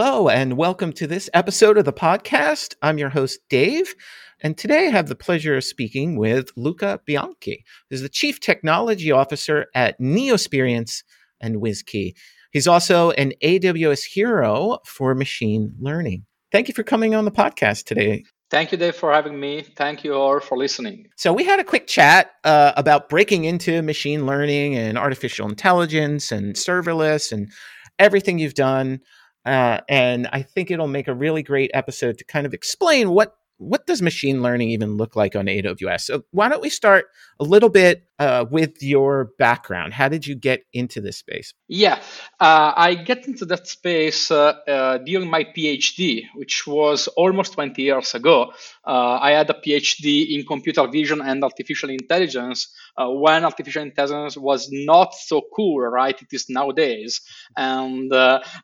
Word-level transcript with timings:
Hello, 0.00 0.28
and 0.28 0.56
welcome 0.56 0.92
to 0.92 1.08
this 1.08 1.28
episode 1.34 1.76
of 1.76 1.84
the 1.84 1.92
podcast. 1.92 2.76
I'm 2.80 2.98
your 2.98 3.08
host, 3.08 3.40
Dave, 3.48 3.96
and 4.40 4.56
today 4.56 4.86
I 4.86 4.90
have 4.90 5.08
the 5.08 5.16
pleasure 5.16 5.56
of 5.56 5.64
speaking 5.64 6.16
with 6.16 6.52
Luca 6.54 7.00
Bianchi, 7.04 7.64
who's 7.90 8.02
the 8.02 8.08
Chief 8.08 8.38
Technology 8.38 9.10
Officer 9.10 9.66
at 9.74 9.98
Neosperience 9.98 11.02
and 11.40 11.56
WizKey. 11.56 12.12
He's 12.52 12.68
also 12.68 13.10
an 13.10 13.32
AWS 13.42 14.04
hero 14.04 14.78
for 14.84 15.16
machine 15.16 15.74
learning. 15.80 16.26
Thank 16.52 16.68
you 16.68 16.74
for 16.74 16.84
coming 16.84 17.16
on 17.16 17.24
the 17.24 17.32
podcast 17.32 17.86
today. 17.86 18.22
Thank 18.52 18.70
you, 18.70 18.78
Dave, 18.78 18.94
for 18.94 19.12
having 19.12 19.40
me. 19.40 19.62
Thank 19.62 20.04
you 20.04 20.14
all 20.14 20.38
for 20.38 20.56
listening. 20.56 21.08
So, 21.16 21.32
we 21.32 21.42
had 21.42 21.58
a 21.58 21.64
quick 21.64 21.88
chat 21.88 22.30
uh, 22.44 22.70
about 22.76 23.08
breaking 23.08 23.46
into 23.46 23.82
machine 23.82 24.26
learning 24.26 24.76
and 24.76 24.96
artificial 24.96 25.48
intelligence 25.48 26.30
and 26.30 26.54
serverless 26.54 27.32
and 27.32 27.50
everything 27.98 28.38
you've 28.38 28.54
done. 28.54 29.00
Uh, 29.48 29.80
and 29.88 30.28
I 30.30 30.42
think 30.42 30.70
it'll 30.70 30.88
make 30.88 31.08
a 31.08 31.14
really 31.14 31.42
great 31.42 31.70
episode 31.72 32.18
to 32.18 32.24
kind 32.24 32.46
of 32.46 32.52
explain 32.52 33.10
what 33.10 33.34
what 33.56 33.86
does 33.86 34.02
machine 34.02 34.42
learning 34.42 34.70
even 34.70 34.96
look 34.96 35.16
like 35.16 35.34
on 35.34 35.46
AWS? 35.46 36.02
So 36.02 36.22
why 36.30 36.48
don't 36.48 36.62
we 36.62 36.68
start 36.68 37.06
a 37.40 37.44
little 37.44 37.68
bit 37.68 38.08
uh, 38.18 38.44
with 38.50 38.82
your 38.82 39.30
background? 39.38 39.94
How 39.94 40.08
did 40.08 40.26
you 40.26 40.34
get 40.34 40.64
into 40.72 41.00
this 41.00 41.18
space? 41.18 41.54
Yeah, 41.68 42.00
uh, 42.40 42.72
I 42.76 42.94
get 42.94 43.28
into 43.28 43.44
that 43.46 43.68
space 43.68 44.30
uh, 44.30 44.54
uh 44.66 44.98
during 44.98 45.30
my 45.30 45.44
PhD, 45.44 46.24
which 46.34 46.66
was 46.66 47.08
almost 47.08 47.52
20 47.52 47.80
years 47.80 48.14
ago. 48.14 48.52
Uh, 48.84 49.18
I 49.20 49.32
had 49.32 49.50
a 49.50 49.54
PhD 49.54 50.34
in 50.34 50.46
computer 50.46 50.86
vision 50.88 51.20
and 51.20 51.44
artificial 51.44 51.90
intelligence 51.90 52.72
uh, 52.96 53.08
when 53.08 53.44
artificial 53.44 53.82
intelligence 53.82 54.36
was 54.36 54.68
not 54.72 55.14
so 55.14 55.42
cool, 55.54 55.80
right? 55.80 56.20
It 56.20 56.28
is 56.32 56.46
nowadays. 56.48 57.20
And 57.56 58.12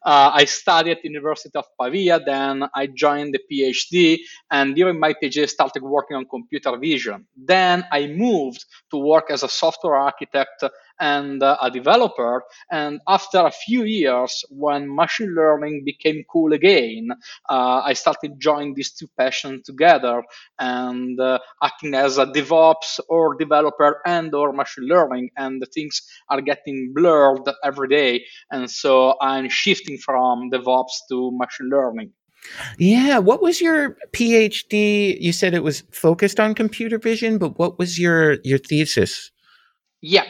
I 0.05 0.45
studied 0.47 0.93
at 0.93 1.03
the 1.03 1.09
University 1.09 1.57
of 1.57 1.67
Pavia. 1.81 2.21
Then 2.25 2.65
I 2.75 2.89
joined 2.89 3.35
the 3.35 3.41
PhD, 3.51 4.19
and 4.51 4.75
during 4.75 4.99
my 4.99 5.15
PhD, 5.15 5.43
I 5.43 5.47
started 5.47 5.83
working 5.83 6.17
on 6.17 6.27
computer 6.27 6.77
vision. 6.77 7.27
Then 7.37 7.85
I 7.93 8.07
moved 8.07 8.64
to 8.91 8.99
work 8.99 9.31
as 9.31 9.43
a 9.43 9.49
software 9.49 9.97
architect 9.97 10.65
and 11.01 11.43
uh, 11.43 11.57
a 11.61 11.71
developer. 11.71 12.43
And 12.71 13.01
after 13.09 13.39
a 13.39 13.51
few 13.51 13.85
years, 13.85 14.45
when 14.51 14.95
machine 14.95 15.35
learning 15.35 15.83
became 15.85 16.25
cool 16.31 16.53
again, 16.53 17.09
uh, 17.49 17.83
I 17.85 17.93
started 17.95 18.39
joining 18.39 18.75
these 18.75 18.93
two 18.93 19.09
passions 19.19 19.63
together 19.65 20.23
and 20.59 21.19
uh, 21.21 21.39
acting 21.63 21.95
as 21.95 22.19
a 22.19 22.27
DevOps 22.27 23.01
or 23.09 23.35
developer 23.37 24.01
and 24.07 24.35
or 24.35 24.53
machine 24.53 24.87
learning. 24.87 25.31
And 25.37 25.61
the 25.61 25.67
things 25.67 26.03
are 26.29 26.41
getting 26.41 26.93
blurred 26.95 27.49
every 27.65 27.89
day. 27.89 28.25
And 28.51 28.71
so 28.71 29.17
I'm 29.21 29.49
shifting 29.49 29.99
from 29.99 30.51
DevOps 30.51 31.09
to 31.11 31.31
machine 31.33 31.71
learning. 31.71 32.13
Yeah. 32.79 33.19
What 33.19 33.43
was 33.43 33.61
your 33.61 33.97
PhD? 34.13 35.21
You 35.21 35.33
said 35.33 35.55
it 35.55 35.63
was 35.63 35.83
focused 35.91 36.41
on 36.41 36.55
computer 36.55 36.99
vision, 36.99 37.39
but 37.39 37.59
what 37.59 37.79
was 37.79 37.99
your 37.99 38.39
your 38.45 38.59
thesis? 38.59 39.31
Yeah, 40.07 40.25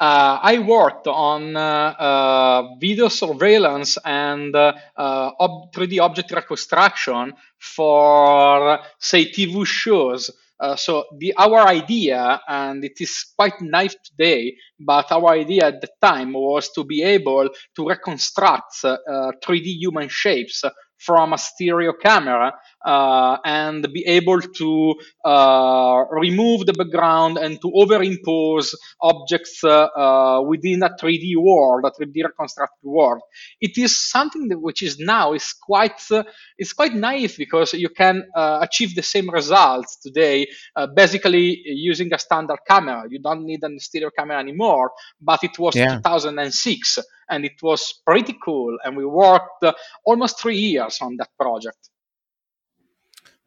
uh, 0.00 0.38
I 0.40 0.58
worked 0.58 1.06
on 1.06 1.54
uh, 1.54 1.60
uh, 1.60 2.62
video 2.80 3.08
surveillance 3.08 3.98
and 4.02 4.56
uh, 4.56 4.72
uh, 4.96 5.32
ob- 5.38 5.70
3D 5.74 6.00
object 6.00 6.30
reconstruction 6.32 7.34
for, 7.58 8.78
say, 8.98 9.30
TV 9.30 9.66
shows. 9.66 10.30
Uh, 10.58 10.76
so 10.76 11.04
the 11.18 11.34
our 11.36 11.68
idea, 11.68 12.40
and 12.48 12.82
it 12.82 13.00
is 13.00 13.26
quite 13.36 13.60
naive 13.60 13.96
today, 14.02 14.56
but 14.80 15.12
our 15.12 15.34
idea 15.34 15.66
at 15.66 15.82
the 15.82 15.90
time 16.00 16.32
was 16.32 16.70
to 16.72 16.84
be 16.84 17.02
able 17.02 17.50
to 17.76 17.86
reconstruct 17.86 18.82
3D 18.82 19.76
human 19.78 20.08
shapes 20.08 20.64
from 20.98 21.32
a 21.32 21.38
stereo 21.38 21.92
camera 21.92 22.52
and 22.84 23.92
be 23.92 24.04
able 24.06 24.40
to 24.40 24.94
uh, 25.24 26.04
remove 26.10 26.66
the 26.66 26.72
background 26.72 27.38
and 27.38 27.60
to 27.60 27.68
overimpose 27.70 28.74
objects 29.02 29.62
uh, 29.64 29.88
uh 29.96 30.42
within 30.42 30.82
a 30.82 30.90
3D 30.90 31.36
world, 31.36 31.84
a 31.84 31.90
3D 31.90 32.24
reconstructed 32.24 32.84
world. 32.84 33.20
It 33.60 33.76
is 33.78 33.96
something 33.96 34.48
that 34.48 34.60
which 34.60 34.82
is 34.82 34.98
now 34.98 35.32
is 35.32 35.52
quite 35.52 36.00
uh, 36.10 36.24
is 36.58 36.72
quite 36.72 36.94
naive 36.94 37.36
because 37.36 37.74
you 37.74 37.88
can 37.88 38.24
uh, 38.34 38.58
achieve 38.62 38.94
the 38.94 39.02
same 39.02 39.30
results 39.30 39.98
today 40.00 40.46
basically 40.94 41.60
using 41.64 42.12
a 42.12 42.18
standard 42.18 42.58
camera. 42.66 43.04
You 43.08 43.20
don't 43.20 43.44
need 43.44 43.62
a 43.64 43.80
stereo 43.80 44.10
camera 44.16 44.38
anymore, 44.38 44.92
but 45.20 45.42
it 45.42 45.58
was 45.58 45.74
yeah. 45.74 45.96
2006 45.96 46.98
and 47.28 47.44
it 47.44 47.60
was 47.62 48.00
pretty 48.06 48.36
cool. 48.42 48.76
And 48.84 48.96
we 48.96 49.04
worked 49.04 49.62
uh, 49.62 49.72
almost 50.04 50.40
three 50.40 50.56
years 50.56 50.98
on 51.00 51.16
that 51.18 51.30
project. 51.38 51.90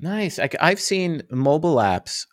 Nice. 0.02 0.40
I, 0.40 0.50
have 0.60 0.80
seen 0.80 1.22
mobile 1.30 1.76
apps, 1.76 2.26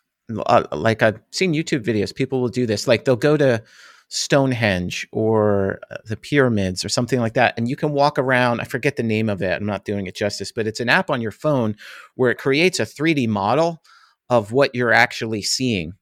uh, 0.47 0.63
like 0.71 1.03
I've 1.03 1.19
seen 1.31 1.53
YouTube 1.53 1.85
videos. 1.85 2.13
People 2.13 2.41
will 2.41 2.49
do 2.49 2.65
this. 2.65 2.87
Like 2.87 3.05
they'll 3.05 3.15
go 3.15 3.37
to 3.37 3.63
Stonehenge 4.07 5.07
or 5.11 5.79
uh, 5.91 5.97
the 6.05 6.17
pyramids 6.17 6.83
or 6.83 6.89
something 6.89 7.19
like 7.19 7.35
that. 7.35 7.53
And 7.57 7.69
you 7.69 7.75
can 7.75 7.91
walk 7.91 8.17
around. 8.17 8.59
I 8.59 8.63
forget 8.63 8.95
the 8.95 9.03
name 9.03 9.29
of 9.29 9.43
it. 9.43 9.53
I'm 9.53 9.67
not 9.67 9.85
doing 9.85 10.07
it 10.07 10.15
justice, 10.15 10.51
but 10.51 10.65
it's 10.65 10.79
an 10.79 10.89
app 10.89 11.11
on 11.11 11.21
your 11.21 11.31
phone 11.31 11.75
where 12.15 12.31
it 12.31 12.39
creates 12.39 12.79
a 12.79 12.85
3D 12.85 13.27
model 13.27 13.83
of 14.31 14.51
what 14.51 14.73
you're 14.73 14.93
actually 14.93 15.43
seeing. 15.43 15.93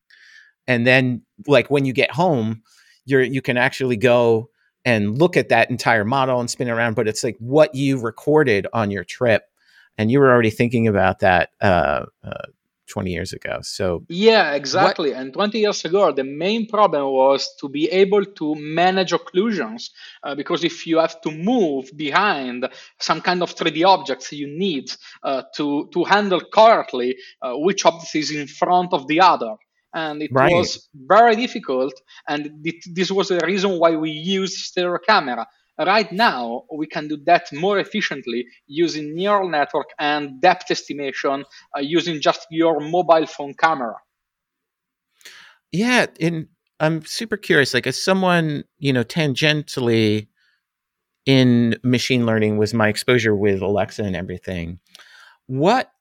And 0.67 0.88
then, 0.88 1.23
like 1.47 1.69
when 1.69 1.84
you 1.84 1.91
get 1.91 2.11
home, 2.11 2.61
you're 3.05 3.22
you 3.22 3.41
can 3.41 3.57
actually 3.57 3.97
go 3.97 4.49
and 4.85 5.19
look 5.19 5.35
at 5.35 5.49
that 5.49 5.69
entire 5.69 6.05
model 6.05 6.39
and 6.39 6.49
spin 6.49 6.69
around, 6.69 6.95
but 6.95 7.09
it's 7.09 7.25
like 7.25 7.35
what 7.39 7.75
you 7.75 7.99
recorded 7.99 8.67
on 8.72 8.89
your 8.89 9.03
trip. 9.03 9.44
And 9.97 10.12
you 10.12 10.19
were 10.19 10.31
already 10.31 10.50
thinking 10.50 10.88
about 10.88 11.19
that 11.19 11.50
uh, 11.62 12.06
uh, 12.24 12.47
20 12.90 13.12
years 13.12 13.34
ago. 13.34 13.59
So, 13.62 14.06
yeah, 14.09 14.53
exactly. 14.53 15.12
What? 15.12 15.19
and 15.19 15.34
20 15.34 15.59
years 15.59 15.84
ago, 15.85 16.12
the 16.12 16.24
main 16.24 16.68
problem 16.68 17.03
was 17.12 17.50
to 17.59 17.69
be 17.69 17.90
able 17.90 18.25
to 18.25 18.56
manage 18.56 19.12
occlusions. 19.12 19.90
Uh, 20.24 20.35
because 20.35 20.63
if 20.63 20.88
you 20.88 21.00
have 21.00 21.19
to 21.22 21.31
move 21.31 21.90
behind 21.96 22.69
some 23.00 23.22
kind 23.22 23.41
of 23.41 23.56
3D 23.56 23.85
objects, 23.85 24.31
you 24.31 24.47
need 24.47 24.91
uh, 25.24 25.44
to, 25.56 25.90
to 25.94 26.03
handle 26.03 26.41
correctly 26.53 27.18
uh, 27.41 27.53
which 27.56 27.85
object 27.85 28.16
is 28.16 28.31
in 28.31 28.47
front 28.47 28.94
of 28.94 29.08
the 29.08 29.19
other 29.19 29.56
and 29.94 30.22
it 30.22 30.31
right. 30.31 30.53
was 30.53 30.90
very 30.94 31.35
difficult. 31.35 31.94
And 32.28 32.62
it, 32.64 32.84
this 32.94 33.09
was 33.12 33.29
the 33.29 33.41
reason 33.44 33.79
why 33.79 33.96
we 33.96 34.12
used 34.12 34.58
stereo 34.58 35.00
camera. 35.00 35.47
Right 35.80 36.12
now, 36.12 36.64
we 36.74 36.88
can 36.88 37.08
do 37.08 37.18
that 37.26 37.54
more 37.54 37.78
efficiently 37.78 38.46
using 38.66 39.16
neural 39.16 39.48
network 39.48 39.90
and 40.00 40.42
depth 40.42 40.72
estimation 40.72 41.46
uh, 41.76 41.82
using 41.82 42.20
just 42.20 42.48
your 42.50 42.80
mobile 42.80 43.28
phone 43.28 43.54
camera. 43.54 43.96
Yeah, 45.72 46.08
and 46.20 46.48
I'm 46.80 47.06
super 47.06 47.38
curious. 47.38 47.74
Like, 47.74 47.88
as 47.88 48.02
someone 48.02 48.64
you 48.79 48.91
know, 48.91 49.03
tangentially 49.03 50.28
in 51.26 51.78
machine 51.84 52.26
learning 52.26 52.58
was 52.58 52.73
my 52.73 52.88
exposure 52.88 53.35
with 53.35 53.62
Alexa 53.62 54.02
and 54.02 54.16
everything. 54.16 54.80
What 55.47 55.91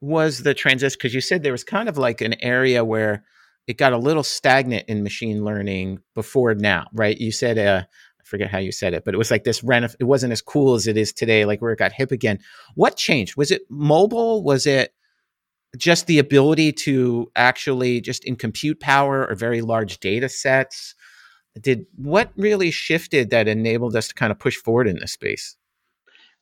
was 0.00 0.42
the 0.42 0.54
transition? 0.54 0.96
Because 0.98 1.14
you 1.14 1.20
said 1.20 1.42
there 1.42 1.52
was 1.52 1.64
kind 1.64 1.88
of 1.88 1.98
like 1.98 2.20
an 2.20 2.40
area 2.42 2.84
where 2.84 3.24
it 3.66 3.78
got 3.78 3.92
a 3.92 3.98
little 3.98 4.22
stagnant 4.22 4.88
in 4.88 5.02
machine 5.02 5.44
learning 5.44 5.98
before 6.14 6.54
now, 6.54 6.86
right? 6.92 7.18
You 7.18 7.32
said, 7.32 7.58
uh, 7.58 7.82
forget 8.26 8.50
how 8.50 8.58
you 8.58 8.72
said 8.72 8.94
it, 8.94 9.04
but 9.04 9.14
it 9.14 9.18
was 9.18 9.30
like 9.30 9.44
this 9.44 9.62
it 9.62 10.04
wasn't 10.04 10.32
as 10.32 10.42
cool 10.42 10.74
as 10.74 10.86
it 10.86 10.96
is 10.96 11.12
today, 11.12 11.44
like 11.44 11.62
where 11.62 11.72
it 11.72 11.78
got 11.78 11.92
hip 11.92 12.10
again. 12.10 12.38
What 12.74 12.96
changed? 12.96 13.36
Was 13.36 13.50
it 13.50 13.62
mobile? 13.70 14.42
Was 14.42 14.66
it 14.66 14.92
just 15.76 16.06
the 16.06 16.18
ability 16.18 16.72
to 16.72 17.30
actually 17.36 18.00
just 18.00 18.24
in 18.24 18.36
compute 18.36 18.80
power 18.80 19.26
or 19.26 19.34
very 19.34 19.60
large 19.60 19.98
data 20.00 20.28
sets? 20.28 20.94
Did 21.60 21.86
what 21.96 22.32
really 22.36 22.70
shifted 22.70 23.30
that 23.30 23.48
enabled 23.48 23.96
us 23.96 24.08
to 24.08 24.14
kind 24.14 24.30
of 24.30 24.38
push 24.38 24.56
forward 24.56 24.86
in 24.86 24.98
this 24.98 25.12
space? 25.12 25.56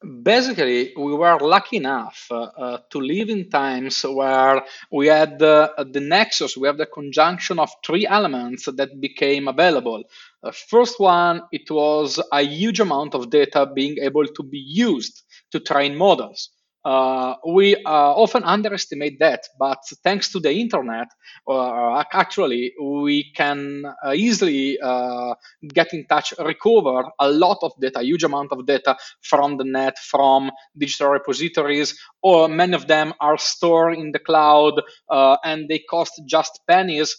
Basically 0.04 0.92
we 0.96 1.14
were 1.14 1.38
lucky 1.40 1.76
enough 1.76 2.26
uh, 2.30 2.78
to 2.90 3.00
live 3.00 3.28
in 3.28 3.48
times 3.48 4.02
where 4.02 4.64
we 4.90 5.06
had 5.06 5.42
uh, 5.42 5.70
the 5.90 6.00
nexus 6.00 6.56
we 6.56 6.66
have 6.66 6.78
the 6.78 6.86
conjunction 6.86 7.58
of 7.58 7.70
three 7.84 8.06
elements 8.06 8.66
that 8.66 9.00
became 9.00 9.48
available. 9.48 10.02
Uh, 10.42 10.52
first 10.52 11.00
one 11.00 11.42
it 11.52 11.70
was 11.70 12.20
a 12.32 12.42
huge 12.42 12.80
amount 12.80 13.14
of 13.14 13.30
data 13.30 13.66
being 13.74 13.96
able 13.98 14.26
to 14.26 14.42
be 14.42 14.58
used 14.58 15.22
to 15.50 15.60
train 15.60 15.96
models 15.96 16.50
Uh, 16.84 17.34
we 17.46 17.74
uh, 17.76 17.80
often 17.86 18.44
underestimate 18.44 19.18
that, 19.18 19.48
but 19.58 19.78
thanks 20.02 20.30
to 20.30 20.38
the 20.38 20.52
internet, 20.52 21.08
uh, 21.48 22.04
actually, 22.12 22.74
we 22.78 23.32
can 23.34 23.84
uh, 24.04 24.12
easily 24.12 24.78
uh, 24.80 25.34
get 25.72 25.94
in 25.94 26.04
touch, 26.06 26.34
recover 26.38 27.04
a 27.18 27.30
lot 27.30 27.56
of 27.62 27.72
data, 27.80 28.02
huge 28.02 28.22
amount 28.22 28.52
of 28.52 28.66
data 28.66 28.94
from 29.22 29.56
the 29.56 29.64
net, 29.64 29.98
from 29.98 30.50
digital 30.76 31.08
repositories, 31.08 31.98
or 32.22 32.48
many 32.48 32.74
of 32.74 32.86
them 32.86 33.14
are 33.18 33.38
stored 33.38 33.96
in 33.96 34.12
the 34.12 34.18
cloud 34.18 34.80
and 35.10 35.68
they 35.68 35.78
cost 35.78 36.20
just 36.26 36.60
pennies. 36.68 37.16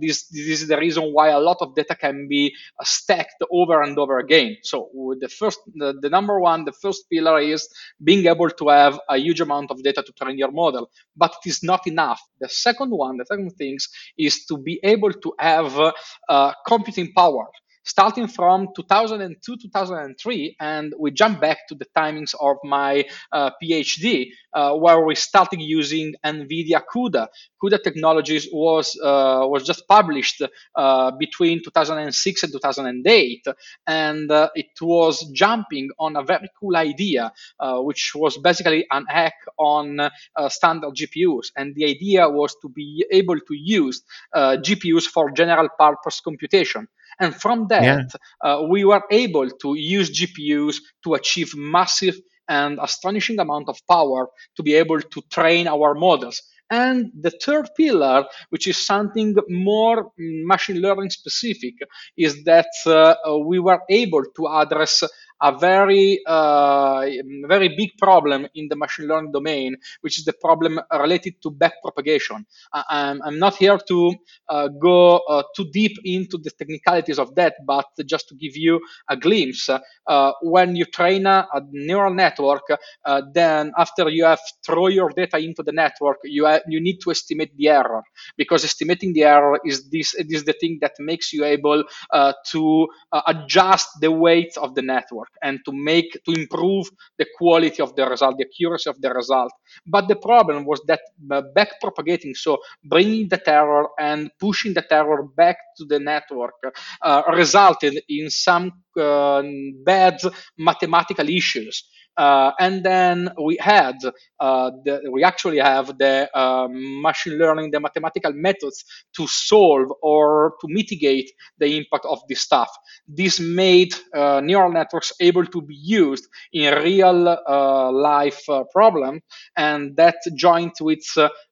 this, 0.00 0.28
this 0.28 0.62
is 0.62 0.68
the 0.68 0.78
reason 0.78 1.12
why 1.12 1.28
a 1.28 1.40
lot 1.40 1.56
of 1.60 1.74
data 1.74 1.96
can 1.96 2.28
be 2.28 2.54
stacked 2.82 3.42
over 3.50 3.82
and 3.82 3.98
over 3.98 4.18
again. 4.18 4.56
So, 4.62 4.90
the 5.20 5.28
first, 5.28 5.58
the, 5.74 5.98
the 6.00 6.10
number 6.10 6.38
one, 6.38 6.64
the 6.64 6.72
first 6.72 7.04
pillar 7.10 7.40
is 7.40 7.68
being 8.02 8.26
able 8.26 8.50
to 8.50 8.68
have 8.68 8.99
a 9.08 9.16
huge 9.18 9.40
amount 9.40 9.70
of 9.70 9.82
data 9.82 10.02
to 10.02 10.12
train 10.12 10.38
your 10.38 10.50
model, 10.50 10.90
but 11.16 11.32
it 11.44 11.48
is 11.48 11.62
not 11.62 11.86
enough. 11.86 12.20
The 12.40 12.48
second 12.48 12.90
one, 12.90 13.16
the 13.16 13.26
second 13.26 13.50
things 13.52 13.88
is 14.18 14.44
to 14.46 14.58
be 14.58 14.80
able 14.82 15.12
to 15.12 15.32
have 15.38 15.92
uh, 16.28 16.52
computing 16.66 17.12
power 17.12 17.46
starting 17.84 18.28
from 18.28 18.68
2002 18.76 19.56
2003 19.56 20.56
and 20.60 20.92
we 20.98 21.10
jump 21.10 21.40
back 21.40 21.66
to 21.68 21.74
the 21.74 21.86
timings 21.96 22.34
of 22.40 22.56
my 22.62 23.04
uh, 23.32 23.50
phd 23.62 24.28
uh, 24.52 24.74
where 24.74 25.04
we 25.04 25.14
started 25.14 25.60
using 25.60 26.14
nvidia 26.24 26.82
cuda. 26.92 27.28
Cuda 27.62 27.82
technologies 27.82 28.48
was 28.52 28.98
uh, 29.02 29.46
was 29.46 29.64
just 29.64 29.86
published 29.88 30.42
uh, 30.74 31.10
between 31.12 31.62
2006 31.62 32.42
and 32.42 32.52
2008 32.52 33.46
and 33.86 34.30
uh, 34.30 34.48
it 34.54 34.70
was 34.80 35.30
jumping 35.32 35.88
on 35.98 36.16
a 36.16 36.22
very 36.22 36.48
cool 36.58 36.76
idea 36.76 37.32
uh, 37.60 37.78
which 37.78 38.12
was 38.14 38.36
basically 38.38 38.86
an 38.90 39.04
hack 39.08 39.34
on 39.58 40.10
standard 40.48 40.94
gpus 40.94 41.46
and 41.56 41.74
the 41.74 41.84
idea 41.84 42.28
was 42.28 42.54
to 42.60 42.68
be 42.68 43.04
able 43.10 43.38
to 43.38 43.54
use 43.54 44.02
gpus 44.34 45.04
for 45.04 45.30
general 45.30 45.68
purpose 45.78 46.20
computation 46.20 46.86
and 47.20 47.34
from 47.34 47.68
that, 47.68 47.82
yeah. 47.82 48.02
uh, 48.42 48.62
we 48.62 48.84
were 48.84 49.02
able 49.10 49.48
to 49.48 49.74
use 49.76 50.10
GPUs 50.10 50.76
to 51.04 51.14
achieve 51.14 51.54
massive 51.54 52.16
and 52.48 52.78
astonishing 52.82 53.38
amount 53.38 53.68
of 53.68 53.78
power 53.88 54.28
to 54.56 54.62
be 54.62 54.74
able 54.74 55.00
to 55.00 55.22
train 55.30 55.68
our 55.68 55.94
models. 55.94 56.42
And 56.70 57.10
the 57.20 57.30
third 57.30 57.68
pillar, 57.76 58.26
which 58.50 58.68
is 58.68 58.76
something 58.86 59.36
more 59.48 60.12
machine 60.18 60.80
learning 60.80 61.10
specific, 61.10 61.74
is 62.16 62.44
that 62.44 62.68
uh, 62.86 63.14
we 63.38 63.58
were 63.58 63.80
able 63.90 64.22
to 64.36 64.48
address 64.48 65.02
a 65.42 65.56
very 65.58 66.20
uh, 66.26 67.06
very 67.46 67.68
big 67.76 67.90
problem 67.98 68.46
in 68.54 68.68
the 68.68 68.76
machine 68.76 69.08
learning 69.08 69.32
domain, 69.32 69.76
which 70.02 70.18
is 70.18 70.24
the 70.24 70.32
problem 70.34 70.80
related 70.92 71.34
to 71.42 71.50
backpropagation. 71.50 72.44
I'm, 72.72 73.20
I'm 73.22 73.38
not 73.38 73.56
here 73.56 73.78
to 73.88 74.14
uh, 74.48 74.68
go 74.68 75.18
uh, 75.18 75.42
too 75.56 75.66
deep 75.72 75.96
into 76.04 76.38
the 76.38 76.50
technicalities 76.50 77.18
of 77.18 77.34
that, 77.36 77.54
but 77.66 77.86
just 78.06 78.28
to 78.28 78.34
give 78.34 78.56
you 78.56 78.80
a 79.08 79.16
glimpse. 79.16 79.68
Uh, 80.06 80.32
when 80.42 80.76
you 80.76 80.84
train 80.84 81.26
a, 81.26 81.46
a 81.52 81.62
neural 81.70 82.14
network, 82.14 82.62
uh, 83.04 83.22
then 83.32 83.72
after 83.78 84.08
you 84.08 84.24
have 84.24 84.40
throw 84.64 84.88
your 84.88 85.10
data 85.10 85.38
into 85.38 85.62
the 85.62 85.72
network, 85.72 86.18
you 86.24 86.46
ha- 86.46 86.60
you 86.68 86.80
need 86.80 86.98
to 87.00 87.10
estimate 87.10 87.56
the 87.56 87.68
error 87.68 88.02
because 88.36 88.64
estimating 88.64 89.12
the 89.12 89.24
error 89.24 89.58
is 89.64 89.88
this 89.90 90.14
is 90.14 90.44
the 90.44 90.54
thing 90.54 90.78
that 90.80 90.92
makes 90.98 91.32
you 91.32 91.44
able 91.44 91.84
uh, 92.12 92.32
to 92.46 92.88
adjust 93.26 93.88
the 94.00 94.10
weight 94.10 94.52
of 94.56 94.74
the 94.74 94.82
network 94.82 95.29
and 95.42 95.60
to 95.64 95.72
make 95.72 96.12
to 96.24 96.32
improve 96.32 96.88
the 97.18 97.26
quality 97.38 97.82
of 97.82 97.94
the 97.96 98.06
result, 98.06 98.36
the 98.38 98.44
accuracy 98.46 98.90
of 98.90 99.00
the 99.00 99.10
result. 99.10 99.52
But 99.86 100.08
the 100.08 100.16
problem 100.16 100.64
was 100.64 100.82
that 100.86 101.00
uh, 101.30 101.42
back 101.54 101.80
propagating, 101.80 102.34
so 102.34 102.58
bringing 102.84 103.28
the 103.28 103.38
terror 103.38 103.88
and 103.98 104.30
pushing 104.40 104.74
the 104.74 104.82
terror 104.82 105.24
back 105.36 105.56
to 105.78 105.84
the 105.86 105.98
network, 106.00 106.54
uh, 107.02 107.22
resulted 107.34 108.00
in 108.08 108.30
some 108.30 108.72
uh, 108.98 109.42
bad 109.84 110.20
mathematical 110.58 111.28
issues. 111.28 111.88
Uh, 112.16 112.52
and 112.58 112.84
then 112.84 113.30
we 113.42 113.56
had, 113.60 113.96
uh, 114.40 114.70
the, 114.84 115.08
we 115.10 115.24
actually 115.24 115.58
have 115.58 115.96
the 115.98 116.28
um, 116.38 117.02
machine 117.02 117.38
learning, 117.38 117.70
the 117.70 117.80
mathematical 117.80 118.32
methods 118.34 118.84
to 119.16 119.26
solve 119.26 119.88
or 120.02 120.54
to 120.60 120.66
mitigate 120.68 121.30
the 121.58 121.76
impact 121.76 122.04
of 122.04 122.18
this 122.28 122.40
stuff. 122.40 122.68
This 123.08 123.40
made 123.40 123.94
uh, 124.14 124.40
neural 124.40 124.72
networks 124.72 125.12
able 125.20 125.46
to 125.46 125.62
be 125.62 125.74
used 125.74 126.28
in 126.52 126.74
real 126.82 127.28
uh, 127.28 127.90
life 127.92 128.42
uh, 128.48 128.64
problem, 128.72 129.20
and 129.56 129.96
that 129.96 130.16
joined 130.36 130.72
with 130.80 131.04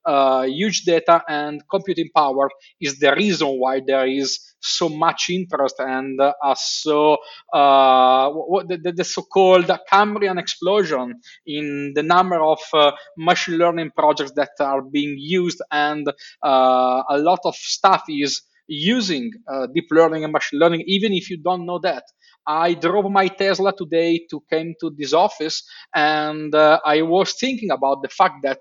uh, 0.08 0.42
huge 0.44 0.84
data 0.84 1.22
and 1.28 1.62
computing 1.70 2.08
power 2.14 2.48
is 2.80 2.98
the 2.98 3.14
reason 3.14 3.48
why 3.48 3.80
there 3.86 4.06
is 4.06 4.54
so 4.60 4.88
much 4.88 5.26
interest 5.30 5.76
and 5.78 6.20
uh, 6.20 6.32
so 6.56 7.18
uh, 7.52 8.30
the, 8.66 8.92
the, 8.96 9.04
so-called 9.04 9.70
Cambrian 9.88 10.38
explosion 10.38 11.20
in 11.46 11.92
the 11.94 12.02
number 12.02 12.42
of 12.42 12.58
uh, 12.72 12.92
machine 13.16 13.58
learning 13.58 13.90
projects 13.96 14.32
that 14.36 14.50
are 14.60 14.82
being 14.82 15.16
used, 15.18 15.60
and 15.70 16.08
uh, 16.42 17.02
a 17.08 17.18
lot 17.18 17.40
of 17.44 17.54
stuff 17.54 18.04
is 18.08 18.42
using 18.68 19.32
uh, 19.50 19.66
deep 19.74 19.88
learning 19.90 20.24
and 20.24 20.32
machine 20.32 20.60
learning, 20.60 20.84
even 20.86 21.12
if 21.12 21.30
you 21.30 21.38
don't 21.38 21.66
know 21.66 21.78
that. 21.80 22.04
I 22.46 22.74
drove 22.74 23.10
my 23.10 23.28
Tesla 23.28 23.74
today 23.76 24.26
to 24.30 24.42
came 24.50 24.74
to 24.80 24.90
this 24.96 25.12
office, 25.12 25.64
and 25.94 26.54
uh, 26.54 26.80
I 26.84 27.02
was 27.02 27.34
thinking 27.34 27.70
about 27.70 28.02
the 28.02 28.08
fact 28.08 28.36
that 28.42 28.60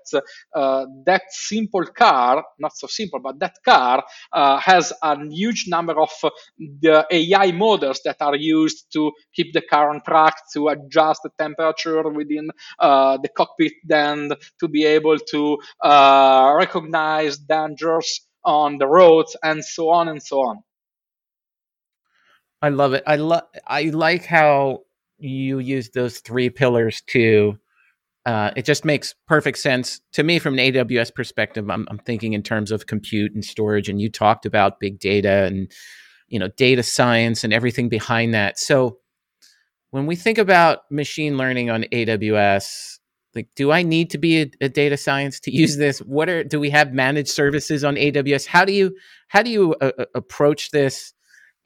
uh, 0.54 0.86
that 1.06 1.22
simple 1.30 1.86
car, 1.86 2.44
not 2.58 2.76
so 2.76 2.86
simple, 2.86 3.20
but 3.20 3.38
that 3.40 3.54
car 3.64 4.04
uh, 4.32 4.58
has 4.58 4.92
a 5.02 5.18
huge 5.28 5.66
number 5.68 6.00
of 6.00 6.10
uh, 6.22 6.30
the 6.58 7.06
AI 7.10 7.52
models 7.52 8.00
that 8.04 8.16
are 8.20 8.36
used 8.36 8.92
to 8.92 9.12
keep 9.34 9.52
the 9.54 9.62
car 9.62 9.90
on 9.90 10.02
track, 10.06 10.34
to 10.54 10.68
adjust 10.68 11.22
the 11.24 11.30
temperature 11.38 12.08
within 12.10 12.50
uh, 12.78 13.16
the 13.18 13.28
cockpit, 13.30 13.72
and 13.90 14.36
to 14.60 14.68
be 14.68 14.84
able 14.84 15.18
to 15.18 15.58
recognize 16.58 17.38
dangers 17.38 18.27
on 18.44 18.78
the 18.78 18.86
roads, 18.86 19.36
and 19.42 19.64
so 19.64 19.90
on 19.90 20.08
and 20.08 20.22
so 20.22 20.40
on. 20.40 20.62
I 22.60 22.70
love 22.70 22.92
it. 22.92 23.04
I 23.06 23.16
love. 23.16 23.42
I 23.66 23.82
like 23.84 24.24
how 24.24 24.80
you 25.18 25.58
use 25.58 25.90
those 25.90 26.18
three 26.20 26.50
pillars 26.50 27.02
to. 27.08 27.58
Uh, 28.26 28.50
it 28.56 28.66
just 28.66 28.84
makes 28.84 29.14
perfect 29.26 29.56
sense 29.58 30.00
to 30.12 30.22
me 30.22 30.38
from 30.38 30.58
an 30.58 30.72
AWS 30.72 31.14
perspective. 31.14 31.70
I'm, 31.70 31.86
I'm 31.88 31.98
thinking 31.98 32.34
in 32.34 32.42
terms 32.42 32.70
of 32.70 32.86
compute 32.86 33.32
and 33.32 33.44
storage, 33.44 33.88
and 33.88 34.00
you 34.00 34.10
talked 34.10 34.44
about 34.44 34.80
big 34.80 34.98
data 34.98 35.44
and 35.44 35.70
you 36.28 36.38
know 36.38 36.48
data 36.48 36.82
science 36.82 37.44
and 37.44 37.52
everything 37.52 37.88
behind 37.88 38.34
that. 38.34 38.58
So 38.58 38.98
when 39.90 40.06
we 40.06 40.16
think 40.16 40.38
about 40.38 40.80
machine 40.90 41.38
learning 41.38 41.70
on 41.70 41.84
AWS, 41.84 42.97
like, 43.34 43.48
do 43.54 43.70
I 43.70 43.82
need 43.82 44.10
to 44.10 44.18
be 44.18 44.42
a, 44.42 44.50
a 44.62 44.68
data 44.68 44.96
science 44.96 45.40
to 45.40 45.50
use 45.54 45.76
this? 45.76 45.98
What 46.00 46.28
are 46.28 46.44
do 46.44 46.58
we 46.60 46.70
have 46.70 46.92
managed 46.92 47.30
services 47.30 47.84
on 47.84 47.96
AWS? 47.96 48.46
How 48.46 48.64
do 48.64 48.72
you 48.72 48.96
how 49.28 49.42
do 49.42 49.50
you 49.50 49.74
uh, 49.80 49.92
uh 49.98 50.04
approach 50.14 50.70
this? 50.70 51.12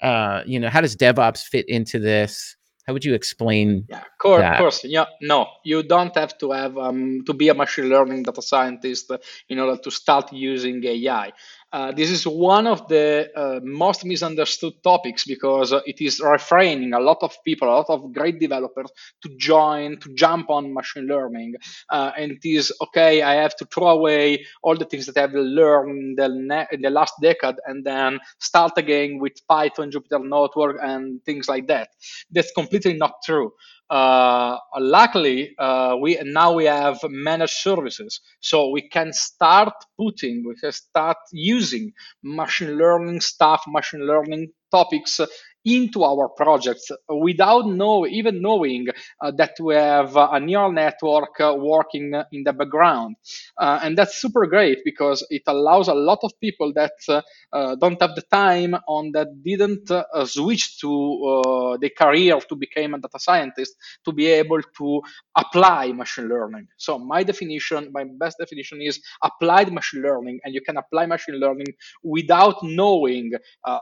uh, 0.03 0.43
you 0.45 0.59
know, 0.59 0.69
how 0.69 0.81
does 0.81 0.97
DevOps 0.97 1.45
fit 1.45 1.69
into 1.69 1.99
this? 1.99 2.57
How 2.87 2.93
would 2.93 3.05
you 3.05 3.15
explain? 3.15 3.87
Yeah, 3.89 3.99
of 3.99 4.19
course, 4.19 4.43
of 4.43 4.59
course. 4.59 4.85
Yeah, 4.85 5.05
no, 5.21 5.47
you 5.65 5.85
don't 5.85 6.15
have 6.17 6.37
to 6.39 6.51
have 6.51 6.77
um, 6.77 7.23
to 7.27 7.33
be 7.33 7.49
a 7.49 7.55
machine 7.55 7.89
learning 7.89 8.25
data 8.25 8.43
scientist 8.43 9.13
in 9.49 9.61
order 9.61 9.81
to 9.81 9.91
start 9.93 10.33
using 10.33 10.85
AI. 10.85 11.33
Uh, 11.73 11.91
this 11.91 12.11
is 12.11 12.27
one 12.27 12.67
of 12.67 12.87
the 12.89 13.31
uh, 13.35 13.59
most 13.63 14.05
misunderstood 14.05 14.75
topics 14.83 15.25
because 15.25 15.73
uh, 15.73 15.81
it 15.87 16.03
is 16.03 16.21
refraining 16.21 16.93
a 16.93 17.01
lot 17.01 17.17
of 17.23 17.35
people, 17.45 17.67
a 17.69 17.73
lot 17.73 17.87
of 17.89 18.13
great 18.13 18.39
developers 18.39 18.91
to 19.23 19.31
join, 19.39 19.99
to 19.99 20.13
jump 20.15 20.51
on 20.51 20.75
machine 20.75 21.07
learning. 21.07 21.55
Uh, 21.89 22.13
and 22.19 22.33
it 22.33 22.47
is 22.47 22.73
okay, 22.83 23.23
I 23.23 23.35
have 23.35 23.57
to 23.57 23.65
throw 23.65 23.89
away 23.89 24.45
all 24.63 24.77
the 24.77 24.85
things 24.85 25.07
that 25.07 25.17
I've 25.17 25.33
learned 25.33 25.91
in 25.91 26.15
the, 26.17 26.29
ne- 26.29 26.67
in 26.73 26.83
the 26.83 26.91
last 26.91 27.15
decade 27.23 27.57
and 27.67 27.85
then 27.85 28.21
start 28.39 28.73
again 28.77 29.19
with 29.19 29.33
Python, 29.49 29.91
Jupyter 29.91 30.23
Notebook, 30.23 30.77
and 30.83 31.25
things 31.25 31.49
like 31.49 31.69
that. 31.69 31.89
That's 32.31 32.53
completely 32.53 32.95
not 32.95 33.15
true. 33.25 33.53
Uh, 33.91 34.57
luckily, 34.79 35.55
uh, 35.59 35.97
we 36.01 36.19
now 36.25 36.55
we 36.55 36.65
have 36.65 36.99
managed 37.05 37.55
services, 37.55 38.21
so 38.41 38.71
we 38.71 38.89
can 38.89 39.13
start 39.13 39.75
putting, 39.99 40.45
we 40.49 40.55
can 40.57 40.73
start 40.73 41.19
using 41.33 41.93
machine 42.23 42.79
learning 42.79 43.21
stuff, 43.21 43.63
machine 43.69 44.07
learning 44.07 44.51
topics 44.71 45.21
into 45.65 46.05
our 46.05 46.29
projects 46.29 46.91
without 47.09 47.67
know 47.67 48.07
even 48.07 48.43
knowing 48.43 48.87
uh, 49.21 49.31
that 49.33 49.53
we 49.61 49.75
have 49.75 50.17
a 50.17 50.41
neural 50.41 50.73
network 50.73 51.41
uh, 51.41 51.55
working 51.57 52.13
in 52.33 52.43
the 52.45 52.53
background. 52.53 53.17
Uh, 53.59 53.81
and 53.83 53.97
that's 53.97 54.17
super 54.21 54.47
great 54.47 54.79
because 54.85 55.25
it 55.31 55.43
allows 55.47 55.89
a 55.89 55.95
lot 55.95 56.19
of 56.23 56.33
people 56.41 56.73
that 56.75 56.93
uh, 57.09 57.21
uh, 57.53 57.75
don't 57.77 58.01
have 58.01 58.15
the 58.15 58.23
time 58.23 58.75
on 58.89 59.13
that 59.13 59.29
didn't 59.43 59.91
uh, 59.91 60.05
switch 60.25 60.81
to 60.81 61.77
the 61.81 61.91
career 61.91 62.39
to 62.41 62.57
become 62.57 62.95
a 62.95 62.99
data 62.99 63.19
scientist 63.19 63.77
to 64.05 64.13
be 64.13 64.27
able 64.27 64.61
to 64.77 65.01
apply 65.37 65.93
machine 65.93 66.29
learning. 66.29 66.67
So 66.77 66.99
my 66.99 67.23
definition 67.23 67.91
my 67.93 68.05
best 68.19 68.39
definition 68.39 68.81
is 68.81 69.01
applied 69.23 69.73
machine 69.73 70.03
learning 70.03 70.41
and 70.45 70.55
you 70.55 70.61
can 70.61 70.77
apply 70.77 71.07
machine 71.07 71.37
learning 71.37 71.67
without 72.03 72.63
knowing 72.63 73.33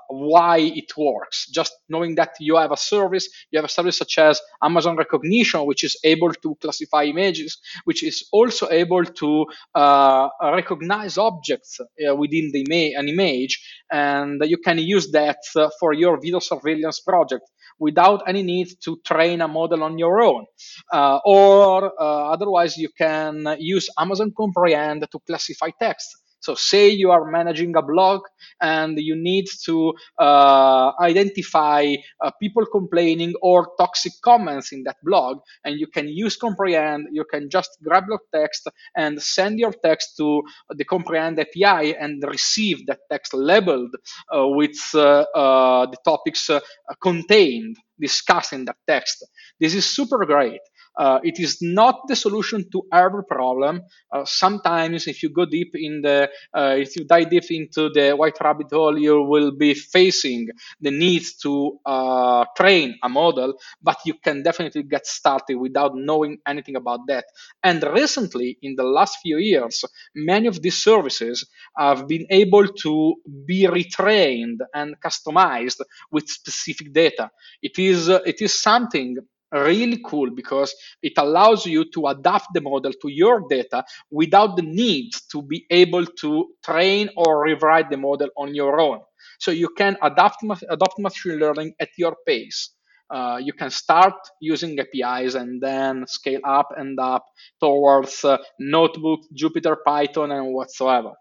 why 0.09 0.59
it 0.59 0.97
works. 0.97 1.49
Just 1.51 1.70
just 1.71 1.81
knowing 1.89 2.15
that 2.17 2.31
you 2.41 2.57
have 2.57 2.73
a 2.73 2.77
service, 2.77 3.29
you 3.51 3.59
have 3.59 3.65
a 3.65 3.69
service 3.69 3.99
such 3.99 4.19
as 4.19 4.41
Amazon 4.63 4.97
Rekognition, 4.97 5.67
which 5.67 5.85
is 5.85 5.97
able 6.05 6.33
to 6.33 6.55
classify 6.61 7.05
images, 7.05 7.59
which 7.85 8.03
is 8.03 8.29
also 8.33 8.69
able 8.71 9.05
to 9.05 9.47
uh, 9.75 10.29
recognize 10.43 11.19
objects 11.19 11.81
uh, 11.81 12.15
within 12.15 12.51
the 12.53 12.65
ima- 12.67 12.99
an 12.99 13.09
image, 13.09 13.61
and 13.91 14.43
you 14.45 14.59
can 14.59 14.79
use 14.79 15.11
that 15.13 15.39
uh, 15.57 15.69
for 15.79 15.93
your 15.93 16.21
video 16.21 16.39
surveillance 16.39 17.01
project 17.01 17.45
without 17.79 18.23
any 18.27 18.43
need 18.43 18.69
to 18.85 18.99
train 19.07 19.41
a 19.41 19.49
model 19.49 19.83
on 19.83 19.99
your 19.99 20.21
own. 20.21 20.45
Uh, 20.93 21.19
or 21.25 21.93
uh, 22.01 22.33
otherwise, 22.33 22.77
you 22.77 22.91
can 22.97 23.57
use 23.59 23.89
Amazon 23.99 24.33
Comprehend 24.37 25.07
to 25.11 25.19
classify 25.27 25.71
text. 25.81 26.09
So 26.41 26.55
say 26.55 26.89
you 26.89 27.11
are 27.11 27.31
managing 27.31 27.77
a 27.77 27.83
blog 27.83 28.23
and 28.61 28.99
you 28.99 29.17
need 29.17 29.47
to 29.65 29.95
uh, 30.19 30.93
identify 31.01 31.95
uh, 32.21 32.31
people 32.41 32.67
complaining 32.67 33.35
or 33.43 33.69
toxic 33.79 34.13
comments 34.25 34.73
in 34.73 34.83
that 34.85 34.97
blog, 35.05 35.39
and 35.65 35.79
you 35.79 35.87
can 35.87 36.09
use 36.09 36.37
Comprehend. 36.37 37.09
You 37.13 37.25
can 37.31 37.51
just 37.51 37.71
grab 37.83 38.05
your 38.09 38.21
text 38.35 38.69
and 38.97 39.21
send 39.23 39.59
your 39.59 39.73
text 39.85 40.17
to 40.19 40.43
the 40.71 40.85
Comprehend 40.85 41.39
API 41.39 41.95
and 41.97 42.23
receive 42.27 42.87
that 42.87 43.01
text 43.11 43.35
labeled 43.35 43.95
uh, 44.35 44.47
with 44.49 44.79
uh, 44.95 45.25
uh, 45.35 45.87
the 45.87 45.97
topics 46.05 46.49
uh, 46.51 46.61
contained 47.03 47.77
discussed 48.01 48.53
in 48.53 48.65
that 48.65 48.77
text. 48.89 49.25
This 49.59 49.75
is 49.75 49.85
super 49.85 50.25
great. 50.25 50.61
Uh, 51.01 51.19
it 51.25 51.41
is 51.41 51.63
not 51.63 51.97
the 52.09 52.15
solution 52.15 52.63
to 52.71 52.83
every 52.93 53.25
problem. 53.25 53.81
Uh, 54.13 54.23
sometimes, 54.27 55.07
if 55.07 55.23
you 55.23 55.31
go 55.31 55.47
deep 55.47 55.73
in 55.75 56.03
the, 56.03 56.29
uh, 56.53 56.77
if 56.77 56.95
you 56.95 57.07
dive 57.07 57.31
deep 57.31 57.51
into 57.51 57.89
the 57.89 58.13
white 58.13 58.39
rabbit 58.45 58.67
hole, 58.71 58.99
you 58.99 59.23
will 59.23 59.51
be 59.57 59.73
facing 59.73 60.47
the 60.83 60.91
need 60.91 61.25
to 61.43 61.79
uh, 61.87 62.45
train 62.55 62.99
a 63.03 63.09
model, 63.09 63.55
but 63.83 63.97
you 64.05 64.13
can 64.23 64.43
definitely 64.43 64.83
get 64.83 65.07
started 65.07 65.57
without 65.57 65.93
knowing 65.95 66.37
anything 66.47 66.77
about 66.77 67.01
that. 67.09 67.25
And 67.63 67.83
recently, 67.83 68.59
in 68.61 68.75
the 68.77 68.85
last 68.85 69.17
few 69.23 69.39
years, 69.39 69.83
many 70.15 70.49
of 70.49 70.61
these 70.61 70.83
services 70.83 71.47
have 71.79 72.07
been 72.07 72.27
able 72.29 72.67
to 72.69 73.15
be 73.47 73.63
retrained 73.63 74.59
and 74.75 74.97
customized 75.01 75.81
with 76.13 76.29
specific 76.29 76.93
data. 76.93 77.31
It 77.63 77.79
is, 77.79 78.09
it 78.09 78.43
is 78.43 78.61
something 78.61 79.17
really 79.53 80.01
cool 80.05 80.31
because 80.31 80.75
it 81.03 81.13
allows 81.17 81.67
you 81.67 81.85
to 81.93 82.07
adapt 82.07 82.47
the 82.55 82.61
model 82.61 82.93
to 82.93 83.09
your 83.09 83.45
data 83.49 83.85
without 84.11 84.57
the 84.57 84.63
need 84.63 85.13
to 85.31 85.43
be 85.43 85.67
able 85.71 86.07
to 86.07 86.47
train 86.65 87.11
or 87.17 87.43
rewrite 87.43 87.91
the 87.91 87.97
model 87.97 88.29
on 88.37 88.55
your 88.55 88.81
own. 88.81 89.01
So 89.39 89.51
you 89.51 89.69
can 89.77 89.97
adapt, 90.03 90.45
adopt 90.69 90.99
machine 90.99 91.39
learning 91.39 91.75
at 91.81 91.91
your 91.97 92.17
pace. 92.27 92.71
Uh, 93.11 93.41
you 93.43 93.53
can 93.53 93.71
start 93.71 94.15
using 94.41 94.79
APIs 94.79 95.35
and 95.35 95.61
then 95.61 96.07
scale 96.07 96.41
up 96.45 96.69
and 96.77 96.99
up 97.01 97.27
towards 97.59 98.25
uh, 98.25 98.39
notebook, 98.61 99.21
Jupyter, 99.35 99.77
Python, 99.85 100.31
and 100.31 100.55
whatsoever. 100.55 101.15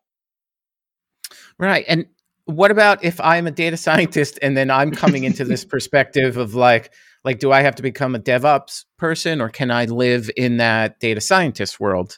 Right. 1.57 1.85
And 1.87 2.05
what 2.45 2.69
about 2.69 3.03
if 3.03 3.19
I'm 3.19 3.47
a 3.47 3.51
data 3.51 3.75
scientist 3.75 4.37
and 4.41 4.55
then 4.55 4.69
I'm 4.69 4.91
coming 4.91 5.23
into 5.23 5.43
this 5.45 5.65
perspective 5.75 6.37
of 6.37 6.53
like, 6.53 6.91
like 7.23 7.39
do 7.39 7.51
i 7.51 7.61
have 7.61 7.75
to 7.75 7.83
become 7.83 8.15
a 8.15 8.19
devops 8.19 8.85
person 8.97 9.41
or 9.41 9.49
can 9.49 9.71
i 9.71 9.85
live 9.85 10.29
in 10.37 10.57
that 10.57 10.99
data 10.99 11.21
scientist 11.21 11.79
world? 11.79 12.17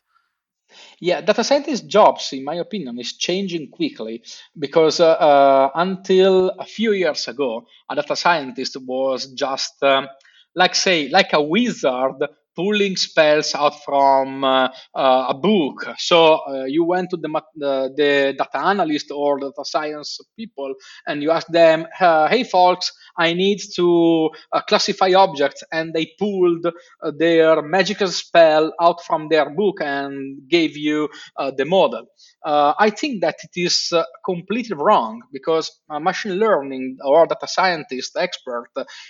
Yeah 1.00 1.22
data 1.22 1.44
scientist 1.44 1.88
jobs 1.88 2.32
in 2.32 2.44
my 2.44 2.56
opinion 2.56 3.00
is 3.00 3.18
changing 3.18 3.70
quickly 3.72 4.24
because 4.58 5.00
uh, 5.00 5.12
uh, 5.12 5.70
until 5.76 6.50
a 6.52 6.66
few 6.66 6.94
years 6.94 7.28
ago 7.28 7.66
a 7.90 7.96
data 7.96 8.16
scientist 8.16 8.78
was 8.86 9.28
just 9.34 9.82
um, 9.84 10.08
like 10.56 10.76
say 10.76 11.10
like 11.10 11.34
a 11.34 11.42
wizard 11.42 12.24
pulling 12.56 12.96
spells 12.96 13.56
out 13.56 13.84
from 13.84 14.44
uh, 14.44 14.70
uh, 14.96 15.26
a 15.30 15.34
book. 15.34 15.86
So 15.98 16.40
uh, 16.48 16.66
you 16.66 16.84
went 16.84 17.10
to 17.12 17.18
the, 17.18 17.42
the, 17.56 18.34
data 18.38 18.58
analyst 18.58 19.12
or 19.12 19.40
data 19.40 19.64
science 19.64 20.20
people 20.38 20.74
and 21.08 21.22
you 21.22 21.32
asked 21.32 21.52
them, 21.52 21.88
uh, 22.00 22.28
hey 22.28 22.44
folks, 22.44 22.92
I 23.18 23.34
need 23.34 23.60
to 23.76 24.30
uh, 24.52 24.62
classify 24.62 25.14
objects. 25.14 25.64
And 25.72 25.94
they 25.94 26.14
pulled 26.18 26.66
uh, 26.66 27.12
their 27.18 27.62
magical 27.62 28.08
spell 28.08 28.74
out 28.82 29.04
from 29.04 29.30
their 29.30 29.50
book 29.50 29.80
and 29.82 30.48
gave 30.48 30.78
you 30.78 31.10
the 31.58 31.66
model. 31.66 32.06
I 32.44 32.90
think 32.90 33.22
that 33.22 33.36
it 33.44 33.60
is 33.60 33.94
completely 34.26 34.76
wrong 34.76 35.22
because 35.32 35.72
machine 35.90 36.34
learning 36.34 36.98
or 37.04 37.28
data 37.28 37.48
scientist 37.48 38.16
expert 38.18 38.70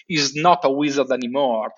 is 0.09 0.35
not 0.35 0.59
a 0.63 0.71
wizard 0.71 1.11
anymore. 1.11 1.71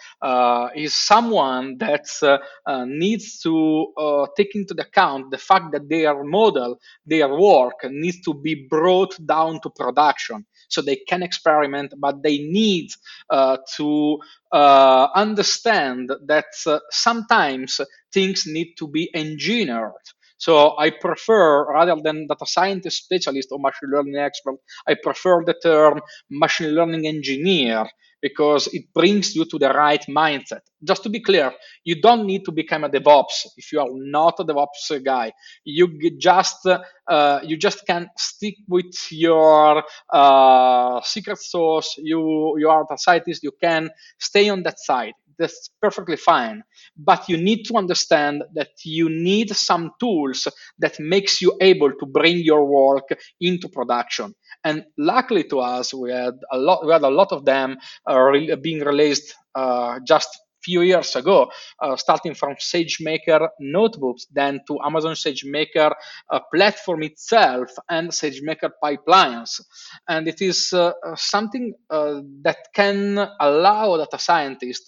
is 0.75 0.93
someone 0.93 1.77
that 1.77 2.07
uh, 2.22 2.38
uh, 2.65 2.86
needs 2.86 3.39
to 3.39 3.93
uh, 3.98 4.27
take 4.36 4.55
into 4.55 4.75
account 4.79 5.31
the 5.31 5.38
fact 5.38 5.72
that 5.72 5.89
their 5.89 6.24
model, 6.24 6.79
their 7.05 7.29
work 7.29 7.86
needs 7.89 8.22
to 8.22 8.33
be 8.33 8.67
brought 8.69 9.15
down 9.25 9.60
to 9.62 9.69
production. 9.69 10.45
So 10.69 10.81
they 10.81 10.95
can 11.07 11.22
experiment, 11.22 11.93
but 11.98 12.24
they 12.24 12.39
need 12.39 12.89
to 13.77 14.17
understand 14.51 16.12
that 16.25 16.45
sometimes 16.89 17.81
things 18.12 18.45
need 18.48 18.74
to 18.77 18.88
be 18.88 19.10
engineered. 19.13 19.91
So 20.45 20.77
I 20.77 20.89
prefer, 21.05 21.47
rather 21.71 21.95
than 22.03 22.27
data 22.27 22.45
scientist 22.45 22.97
specialist 23.05 23.50
or 23.51 23.59
machine 23.59 23.89
learning 23.93 24.17
expert, 24.17 24.57
I 24.88 24.93
prefer 25.01 25.43
the 25.45 25.55
term 25.67 26.01
machine 26.29 26.71
learning 26.77 27.07
engineer 27.07 27.85
because 28.21 28.67
it 28.73 28.85
brings 28.93 29.35
you 29.35 29.43
to 29.45 29.57
the 29.59 29.69
right 29.69 30.03
mindset. 30.09 30.62
Just 30.83 31.03
to 31.03 31.09
be 31.09 31.19
clear, 31.19 31.51
you 31.83 32.01
don't 32.01 32.25
need 32.25 32.45
to 32.45 32.51
become 32.51 32.83
a 32.85 32.89
DevOps 32.89 33.38
if 33.57 33.71
you 33.71 33.79
are 33.81 33.89
not 33.91 34.35
a 34.39 34.45
DevOps 34.45 35.03
guy. 35.03 35.31
You 35.65 35.88
just 36.17 36.65
uh, 36.65 37.39
you 37.43 37.57
just 37.57 37.85
can 37.85 38.07
stick 38.17 38.55
with 38.67 38.93
your 39.12 39.83
uh, 40.12 41.01
secret 41.03 41.38
sauce. 41.39 41.95
You 41.97 42.55
you 42.59 42.69
are 42.69 42.85
a 42.89 42.97
scientist. 42.97 43.43
You 43.43 43.51
can 43.62 43.89
stay 44.19 44.50
on 44.50 44.63
that 44.63 44.79
side. 44.79 45.13
That's 45.40 45.70
perfectly 45.82 46.18
fine. 46.18 46.63
But 46.98 47.28
you 47.30 47.38
need 47.38 47.63
to 47.66 47.75
understand 47.78 48.44
that 48.56 48.70
you 48.84 49.10
need 49.10 49.50
some 49.56 49.92
tools 50.00 50.48
that 50.80 51.00
makes 51.00 51.42
you 51.42 51.58
able 51.62 51.92
to 51.92 52.06
bring 52.06 52.38
your 52.38 52.66
work 52.66 53.10
into 53.42 53.68
production. 53.70 54.34
And 54.63 54.86
luckily 54.98 55.44
to 55.46 55.60
us, 55.60 55.94
we 55.94 56.12
had 56.12 56.36
a 56.52 56.58
lot. 56.58 56.86
We 56.86 56.92
had 56.94 57.04
a 57.04 57.10
lot 57.10 57.32
of 57.32 57.46
them 57.46 57.78
uh, 58.08 58.32
being 58.62 58.82
released 58.82 59.34
uh, 59.56 60.00
just 60.08 60.30
few 60.63 60.82
years 60.82 61.15
ago, 61.15 61.51
uh, 61.82 61.96
starting 61.96 62.34
from 62.34 62.55
SageMaker 62.55 63.48
notebooks, 63.60 64.25
then 64.32 64.62
to 64.67 64.79
Amazon 64.84 65.13
SageMaker 65.13 65.93
uh, 66.32 66.39
platform 66.53 67.03
itself 67.03 67.70
and 67.89 68.10
SageMaker 68.10 68.70
pipelines. 68.84 69.62
And 70.08 70.27
it 70.27 70.41
is 70.41 70.74
uh, 70.74 70.93
something 71.15 71.74
uh, 71.89 72.22
that 72.41 72.58
can 72.74 73.17
allow 73.39 73.98
data 73.98 74.20
scientists 74.20 74.88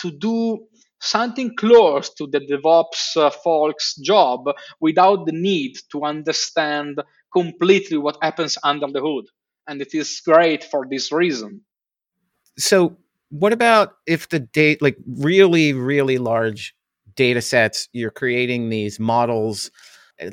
to 0.00 0.10
do 0.10 0.66
something 1.00 1.54
close 1.56 2.12
to 2.14 2.26
the 2.26 2.40
DevOps 2.40 3.16
uh, 3.16 3.30
folks' 3.30 3.96
job 3.96 4.44
without 4.80 5.26
the 5.26 5.32
need 5.32 5.76
to 5.92 6.04
understand 6.04 7.00
completely 7.32 7.98
what 7.98 8.16
happens 8.22 8.56
under 8.62 8.86
the 8.86 9.00
hood. 9.00 9.26
And 9.68 9.80
it 9.80 9.94
is 9.94 10.20
great 10.24 10.64
for 10.64 10.86
this 10.88 11.12
reason. 11.12 11.62
So, 12.58 12.96
what 13.30 13.52
about 13.52 13.94
if 14.06 14.28
the 14.28 14.40
date, 14.40 14.82
like 14.82 14.96
really, 15.06 15.72
really 15.72 16.18
large 16.18 16.74
data 17.14 17.40
sets, 17.40 17.88
you're 17.92 18.10
creating 18.10 18.68
these 18.68 19.00
models? 19.00 19.70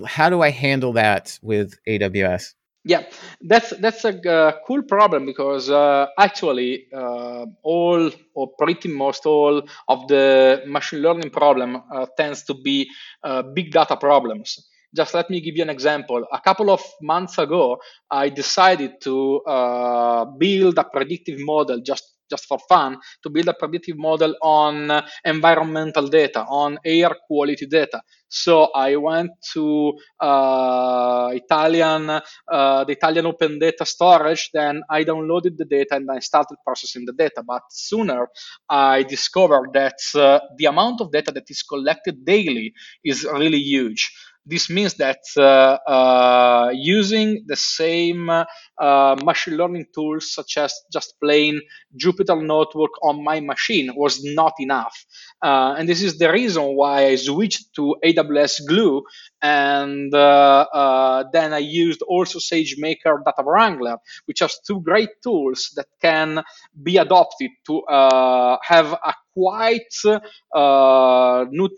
How 0.06 0.30
do 0.30 0.42
I 0.42 0.50
handle 0.50 0.94
that 0.94 1.40
with 1.42 1.76
AWS? 1.88 2.54
Yeah, 2.86 3.04
that's 3.40 3.70
that's 3.78 4.04
a 4.04 4.30
uh, 4.30 4.52
cool 4.68 4.84
problem 4.84 5.26
because 5.26 5.70
uh, 5.70 6.08
actually 6.20 6.88
uh, 6.94 7.46
all 7.64 8.12
or 8.34 8.52
pretty 8.60 8.90
most 8.90 9.26
all 9.26 9.64
of 9.88 10.08
the 10.10 10.64
machine 10.68 11.02
learning 11.02 11.30
problem 11.30 11.82
uh, 11.94 12.06
tends 12.18 12.44
to 12.44 12.54
be 12.54 12.90
uh, 13.24 13.42
big 13.42 13.72
data 13.72 13.96
problems 13.96 14.60
Just 14.94 15.16
let 15.16 15.30
me 15.30 15.42
give 15.42 15.56
you 15.56 15.64
an 15.64 15.70
example. 15.70 16.24
A 16.32 16.40
couple 16.40 16.70
of 16.70 16.84
months 17.02 17.40
ago, 17.40 17.80
I 18.12 18.30
decided 18.30 19.02
to 19.02 19.42
uh, 19.42 20.26
build 20.26 20.78
a 20.78 20.84
predictive 20.84 21.40
model 21.40 21.82
just 21.82 22.13
just 22.30 22.46
for 22.46 22.60
fun 22.68 22.98
to 23.22 23.30
build 23.30 23.48
a 23.48 23.54
predictive 23.54 23.98
model 23.98 24.36
on 24.42 25.04
environmental 25.26 26.08
data, 26.08 26.46
on 26.48 26.78
air 26.86 27.12
quality 27.28 27.66
data. 27.66 28.02
So 28.28 28.72
I 28.74 28.96
went 28.96 29.30
to 29.54 29.94
uh, 30.20 31.30
Italian, 31.34 32.10
uh, 32.10 32.84
the 32.84 32.92
Italian 32.94 33.28
Open 33.28 33.60
Data 33.60 33.86
Storage. 33.86 34.50
Then 34.52 34.82
I 34.90 35.04
downloaded 35.04 35.56
the 35.56 35.66
data 35.66 35.98
and 35.98 36.10
I 36.10 36.18
started 36.18 36.58
processing 36.66 37.06
the 37.06 37.14
data. 37.14 37.44
But 37.46 37.62
sooner 37.70 38.28
I 38.68 39.04
discovered 39.04 39.70
that 39.74 40.00
uh, 40.16 40.40
the 40.58 40.66
amount 40.66 41.02
of 41.02 41.12
data 41.12 41.32
that 41.32 41.48
is 41.48 41.62
collected 41.62 42.26
daily 42.26 42.74
is 43.04 43.24
really 43.24 43.60
huge. 43.60 44.12
This 44.46 44.70
means 44.70 44.96
that 44.96 45.20
uh, 45.38 45.78
uh, 45.88 46.72
using 46.74 47.46
the 47.48 47.56
same 47.56 48.30
uh, 48.30 49.16
machine 49.24 49.56
learning 49.56 49.86
tools, 49.96 50.34
such 50.34 50.58
as 50.58 50.74
just 50.92 51.16
plain 51.22 51.62
Jupyter 51.98 52.42
Notebook 52.44 52.92
on 53.02 53.24
my 53.24 53.40
machine, 53.40 53.92
was 53.96 54.22
not 54.24 54.54
enough. 54.60 54.96
and 55.42 55.88
this 55.88 56.02
is 56.02 56.18
the 56.18 56.30
reason 56.32 56.76
why 56.76 57.06
I 57.06 57.16
switched 57.16 57.74
to 57.76 57.96
AWS 58.04 58.68
Glue 58.68 59.04
and 59.42 60.14
uh, 60.14 60.66
uh, 60.74 61.24
then 61.32 61.54
I 61.54 61.60
used 61.60 62.02
also 62.02 62.40
SageMaker 62.40 63.24
Data 63.26 63.44
Wrangler, 63.46 63.98
which 64.26 64.42
are 64.42 64.50
two 64.66 64.82
great 64.82 65.10
tools 65.22 65.72
that 65.76 65.88
can 66.02 66.44
be 66.82 66.98
adopted 66.98 67.52
to 67.68 67.82
uh, 67.84 68.58
have 68.64 68.94
a 68.94 69.14
quite 69.34 69.94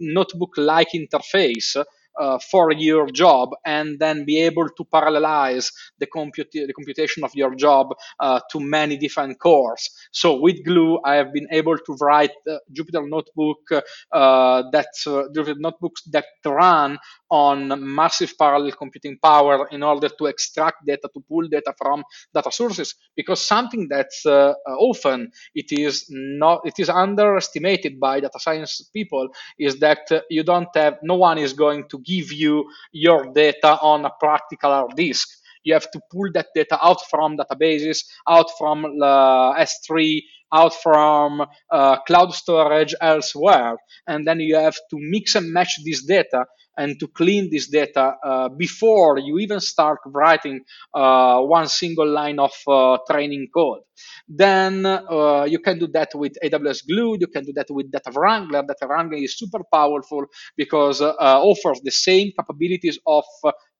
notebook-like 0.02 0.90
interface 0.94 1.76
uh, 2.20 2.40
for 2.40 2.72
your 2.72 3.08
job 3.12 3.50
and 3.66 4.00
then 4.00 4.26
be 4.26 4.40
able 4.42 4.68
to 4.70 4.84
parallelize 4.86 5.72
the, 6.00 6.08
compute, 6.08 6.50
the 6.52 6.74
computation 6.74 7.24
of 7.24 7.32
your 7.36 7.56
job 7.56 7.88
uh, 8.20 8.40
to 8.52 8.60
many 8.60 8.98
different 8.98 9.40
cores. 9.40 9.90
So 10.12 10.40
with 10.40 10.64
Glue, 10.64 11.00
I 11.04 11.16
have 11.16 11.34
been 11.34 11.48
able 11.52 11.78
to 11.78 11.94
write 12.02 12.32
uh, 12.50 12.58
Jupyter 12.74 13.08
Notebook 13.08 13.60
uh, 14.12 14.64
that 14.72 14.88
uh, 15.08 15.24
Jupyter 15.36 15.56
notebooks 15.58 16.04
that 16.12 16.26
run 16.46 16.98
on 17.30 17.74
massive 17.96 18.34
parallel 18.38 18.72
computing 18.72 19.18
power 19.22 19.68
in 19.72 19.84
order 19.84 20.10
to 20.10 20.26
extract 20.28 20.86
data, 20.86 21.10
to 21.14 21.20
pull 21.28 21.48
data 21.48 21.74
from 21.78 22.04
data 22.34 22.52
sources. 22.52 22.96
Because 23.16 23.42
something 23.42 23.88
that's 23.90 24.26
uh, 24.26 24.54
often 24.80 25.32
it 25.54 25.72
is 25.72 26.06
not, 26.10 26.62
it 26.66 26.76
is 26.78 26.90
underestimated 26.90 28.00
by 28.00 28.20
data 28.20 28.40
science 28.40 28.82
people 28.94 29.28
is 29.60 29.80
that 29.80 30.10
you 30.30 30.44
don't 30.44 30.70
have, 30.76 30.98
no 31.02 31.16
one 31.16 31.38
is 31.38 31.54
going 31.54 31.88
to 31.90 32.00
give 32.06 32.32
you 32.32 32.66
your 32.92 33.34
data 33.34 33.80
on 33.82 34.06
a 34.06 34.12
practical 34.20 34.72
hard 34.72 34.96
disk. 34.96 35.28
You 35.64 35.74
have 35.74 35.90
to 35.92 36.00
pull 36.12 36.32
that 36.34 36.48
data 36.56 36.78
out 36.82 37.00
from 37.10 37.38
databases, 37.38 38.04
out 38.30 38.50
from 38.58 38.86
uh, 38.86 39.54
S3, 39.56 40.22
out 40.54 40.74
from 40.76 41.44
uh, 41.72 41.98
cloud 42.04 42.34
storage 42.34 42.94
elsewhere. 43.02 43.76
And 44.08 44.28
then 44.28 44.40
you 44.40 44.56
have 44.56 44.76
to 44.76 44.98
mix 45.00 45.36
and 45.36 45.52
match 45.52 45.80
this 45.84 46.06
data 46.06 46.46
and 46.78 47.00
to 47.00 47.08
clean 47.08 47.50
this 47.52 47.70
data 47.70 48.16
uh, 48.24 48.50
before 48.50 49.20
you 49.20 49.40
even 49.40 49.60
start 49.60 50.00
writing 50.08 50.62
uh, 50.94 51.40
one 51.42 51.68
single 51.68 52.08
line 52.10 52.40
of 52.40 52.54
uh, 52.68 52.98
training 53.10 53.48
code. 53.54 53.80
Then 54.28 54.86
uh, 54.86 55.46
you 55.48 55.60
can 55.60 55.80
do 55.80 55.88
that 55.94 56.10
with 56.16 56.34
AWS 56.44 56.88
Glue. 56.88 57.18
You 57.20 57.28
can 57.28 57.46
do 57.46 57.54
that 57.56 57.68
with 57.70 57.92
Data 57.92 58.12
Wrangler. 58.14 58.64
Data 58.64 58.88
Wrangler 58.88 59.18
is 59.18 59.38
super 59.38 59.62
powerful 59.72 60.26
because 60.58 61.02
uh, 61.02 61.14
offers 61.20 61.82
the 61.84 61.92
same 61.92 62.32
capabilities 62.38 63.00
of 63.06 63.24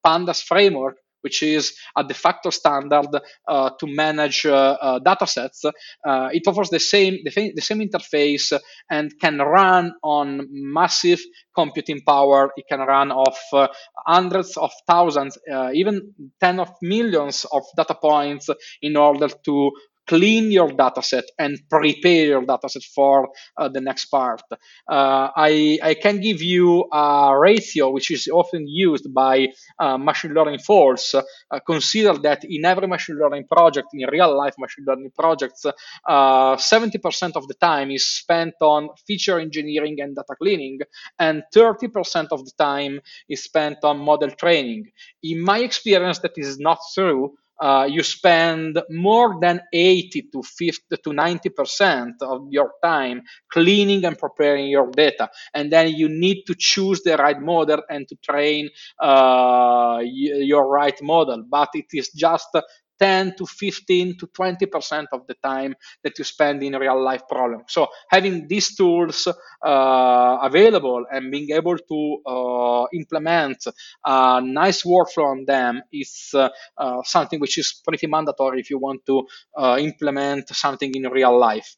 Pandas 0.06 0.44
framework, 0.44 0.98
which 1.26 1.42
is 1.42 1.76
a 1.98 2.04
de 2.04 2.14
facto 2.14 2.52
standard 2.52 3.10
uh, 3.48 3.72
to 3.80 3.88
manage 3.88 4.46
uh, 4.46 4.78
uh, 4.80 5.00
data 5.00 5.26
sets. 5.26 5.66
Uh, 5.66 6.30
it 6.32 6.44
offers 6.46 6.70
the 6.70 6.80
same, 6.80 7.18
the, 7.24 7.52
the, 7.56 7.62
same 7.62 7.80
interface 7.80 8.54
and 8.92 9.12
can 9.20 9.40
run 9.40 9.92
on 10.04 10.48
massive 10.52 11.20
computing 11.56 12.02
power. 12.06 12.52
It 12.56 12.66
can 12.70 12.82
run 12.82 13.12
off 13.12 13.40
uh, 13.52 13.68
hundreds 14.06 14.56
of 14.56 14.72
thousands, 14.86 15.40
uh, 15.52 15.72
even 15.74 16.14
tens 16.40 16.60
of 16.60 16.70
millions 16.84 17.48
of 17.52 17.64
data 17.76 17.96
points 17.96 18.52
in 18.84 18.96
order 18.96 19.30
to 19.46 19.72
clean 20.08 20.52
your 20.52 20.70
dataset 20.70 21.24
and 21.40 21.58
prepare 21.70 22.26
your 22.28 22.42
dataset 22.44 22.84
for 22.84 23.30
uh, 23.58 23.70
the 23.70 23.82
next 23.82 24.06
part. 24.06 24.42
Uh, 24.52 25.30
I, 25.36 25.80
I 25.82 25.94
can 25.96 26.20
give 26.20 26.42
you 26.42 26.86
a 26.92 27.36
ratio 27.38 27.90
which 27.90 28.12
is 28.12 28.28
often 28.32 28.68
used 28.68 29.14
by 29.14 29.48
uh, 29.80 29.98
machine 29.98 30.34
learning 30.34 30.60
folks. 30.60 31.16
Uh, 31.16 31.22
consider 31.66 32.14
that 32.20 32.44
in 32.44 32.66
every 32.66 32.88
machine 32.88 33.18
learning 33.18 33.46
project, 33.52 33.88
in 33.94 34.08
real 34.10 34.36
life 34.38 34.56
machine 34.60 34.86
learning 34.88 35.12
projects, 35.18 35.66
70% 36.08 36.08
uh, 36.08 37.40
of 37.40 37.48
the 37.48 37.56
time 37.56 37.92
is 37.92 38.06
spent 38.06 38.54
on 38.62 38.90
feature 39.08 39.40
engineering 39.40 39.98
and 40.00 40.16
data 40.16 40.36
cleaning, 40.40 40.80
and 41.20 41.44
30% 41.54 42.28
of 42.32 42.46
the 42.46 42.52
time 42.58 43.00
is 43.30 43.44
spent 43.44 43.78
on 43.84 43.98
model 44.00 44.32
training. 44.32 44.86
In 45.24 45.42
my 45.42 45.60
experience, 45.60 46.20
that 46.20 46.34
is 46.38 46.60
not 46.60 46.80
true 46.94 47.36
uh, 47.62 47.88
you 47.90 48.04
spend 48.04 48.82
more 48.90 49.40
than 49.42 49.62
80 49.72 50.30
to 50.34 50.44
50 50.44 50.98
to 51.04 51.14
90 51.14 51.50
percent 51.50 52.16
of 52.22 52.48
your 52.50 52.72
time 52.84 53.22
cleaning 53.52 54.04
and 54.06 54.18
preparing 54.18 54.68
your 54.68 54.92
data. 54.92 55.30
And 55.54 55.72
then 55.72 55.90
you 55.90 56.10
need 56.10 56.44
to 56.48 56.56
choose 56.58 57.02
the 57.04 57.18
right 57.18 57.40
model 57.40 57.82
and 57.90 58.08
to 58.08 58.16
train 58.18 58.70
uh, 59.02 60.00
your 60.04 60.68
right 60.68 61.00
model. 61.02 61.44
But 61.50 61.70
it 61.74 61.86
is 61.94 62.10
just 62.12 62.50
10 63.00 63.36
to 63.38 63.46
15 63.46 64.18
to 64.18 64.28
20 64.28 64.66
percent 64.68 65.08
of 65.12 65.28
the 65.28 65.36
time 65.36 65.76
that 66.04 66.18
you 66.18 66.24
spend 66.24 66.64
in 66.64 66.74
real 66.76 67.02
life 67.02 67.22
problems. 67.28 67.66
So 67.70 67.88
having 68.10 68.48
these 68.48 68.76
tools 68.76 69.28
uh, 69.28 70.38
available 70.42 71.06
and 71.12 71.32
being 71.32 71.52
able 71.52 71.78
to 71.78 72.18
uh, 72.26 72.86
implement 72.94 73.66
a 74.06 74.42
nice 74.42 74.84
workflow 74.84 75.32
on 75.32 75.46
them 75.46 75.82
is 75.92 76.32
uh, 76.34 76.50
uh 76.78 77.02
something 77.04 77.40
which 77.40 77.58
is 77.58 77.82
pretty 77.88 78.08
mandatory 78.08 78.60
if 78.60 78.70
you 78.70 78.80
want 78.80 79.06
to 79.06 79.28
uh, 79.58 79.78
implement 79.80 80.50
something 80.50 80.92
in 80.96 81.04
real 81.04 81.38
life. 81.38 81.76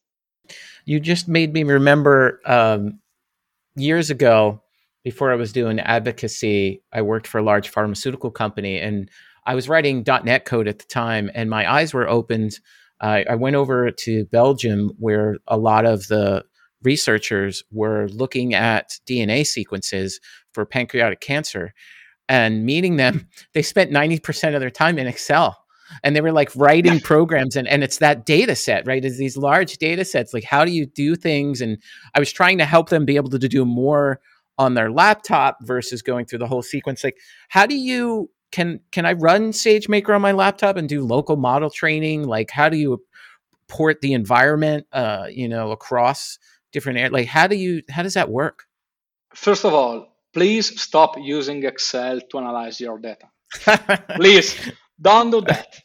You 0.86 1.00
just 1.00 1.28
made 1.28 1.54
me 1.54 1.64
remember 1.64 2.40
um, 2.46 3.00
years 3.76 4.10
ago 4.10 4.62
before 5.04 5.32
I 5.32 5.36
was 5.36 5.54
doing 5.54 5.80
advocacy, 5.80 6.84
I 6.92 7.02
worked 7.02 7.28
for 7.28 7.38
a 7.38 7.42
large 7.42 7.70
pharmaceutical 7.70 8.30
company 8.30 8.78
and 8.78 9.10
I 9.48 9.56
was 9.56 9.70
writing 9.70 10.04
.NET 10.06 10.44
code 10.44 10.68
at 10.68 10.80
the 10.80 10.86
time, 10.86 11.32
and 11.34 11.50
my 11.50 11.72
eyes 11.72 11.94
were 11.94 12.08
opened. 12.08 12.60
Uh, 13.00 13.22
I 13.30 13.36
went 13.36 13.56
over 13.56 13.90
to 13.90 14.26
Belgium, 14.26 14.92
where 15.00 15.38
a 15.48 15.58
lot 15.58 15.86
of 15.86 16.08
the 16.08 16.44
researchers 16.84 17.64
were 17.72 18.08
looking 18.10 18.54
at 18.54 19.00
DNA 19.08 19.48
sequences 19.48 20.20
for 20.54 20.66
pancreatic 20.66 21.22
cancer, 21.22 21.74
and 22.28 22.66
meeting 22.66 22.98
them, 22.98 23.30
they 23.54 23.62
spent 23.62 23.90
ninety 23.90 24.20
percent 24.20 24.54
of 24.54 24.62
their 24.62 24.70
time 24.70 25.00
in 25.00 25.08
Excel. 25.08 25.58
And 26.04 26.14
they 26.14 26.20
were 26.20 26.34
like 26.34 26.54
writing 26.54 27.00
programs, 27.14 27.56
and, 27.56 27.66
and 27.66 27.82
it's 27.82 28.00
that 28.00 28.26
data 28.26 28.56
set, 28.56 28.86
right? 28.86 29.06
Is 29.06 29.18
these 29.18 29.38
large 29.38 29.78
data 29.78 30.04
sets. 30.04 30.34
Like, 30.34 30.44
how 30.44 30.66
do 30.66 30.72
you 30.72 30.86
do 30.86 31.16
things? 31.16 31.62
And 31.62 31.78
I 32.14 32.20
was 32.20 32.34
trying 32.34 32.58
to 32.58 32.66
help 32.66 32.90
them 32.90 33.06
be 33.06 33.16
able 33.16 33.30
to 33.30 33.40
do 33.40 33.64
more 33.64 34.20
on 34.58 34.74
their 34.74 34.92
laptop 34.92 35.60
versus 35.62 36.02
going 36.02 36.26
through 36.26 36.40
the 36.40 36.48
whole 36.48 36.62
sequence. 36.62 37.06
Like, 37.06 37.16
how 37.48 37.66
do 37.66 37.76
you 37.76 38.30
can 38.52 38.80
can 38.92 39.06
I 39.06 39.14
run 39.14 39.52
SageMaker 39.52 40.16
on 40.16 40.22
my 40.22 40.32
laptop 40.32 40.78
and 40.78 40.88
do 40.88 41.04
local 41.04 41.36
model 41.36 41.70
training? 41.70 42.24
Like, 42.24 42.52
how 42.52 42.70
do 42.70 42.78
you 42.78 43.04
port 43.68 44.02
the 44.02 44.14
environment, 44.14 44.88
uh, 44.92 45.28
you 45.30 45.48
know, 45.48 45.72
across 45.72 46.40
different 46.72 46.98
areas? 46.98 47.14
Like, 47.14 47.28
how 47.28 47.48
do 47.48 47.56
you 47.56 47.82
how 47.90 48.04
does 48.04 48.14
that 48.14 48.30
work? 48.30 48.66
First 49.34 49.66
of 49.66 49.74
all, 49.74 50.16
please 50.34 50.80
stop 50.82 51.18
using 51.18 51.64
Excel 51.64 52.22
to 52.22 52.38
analyze 52.38 52.80
your 52.80 53.00
data. 53.00 53.28
please 54.16 54.56
don't 55.00 55.32
do 55.32 55.42
that. 55.42 55.76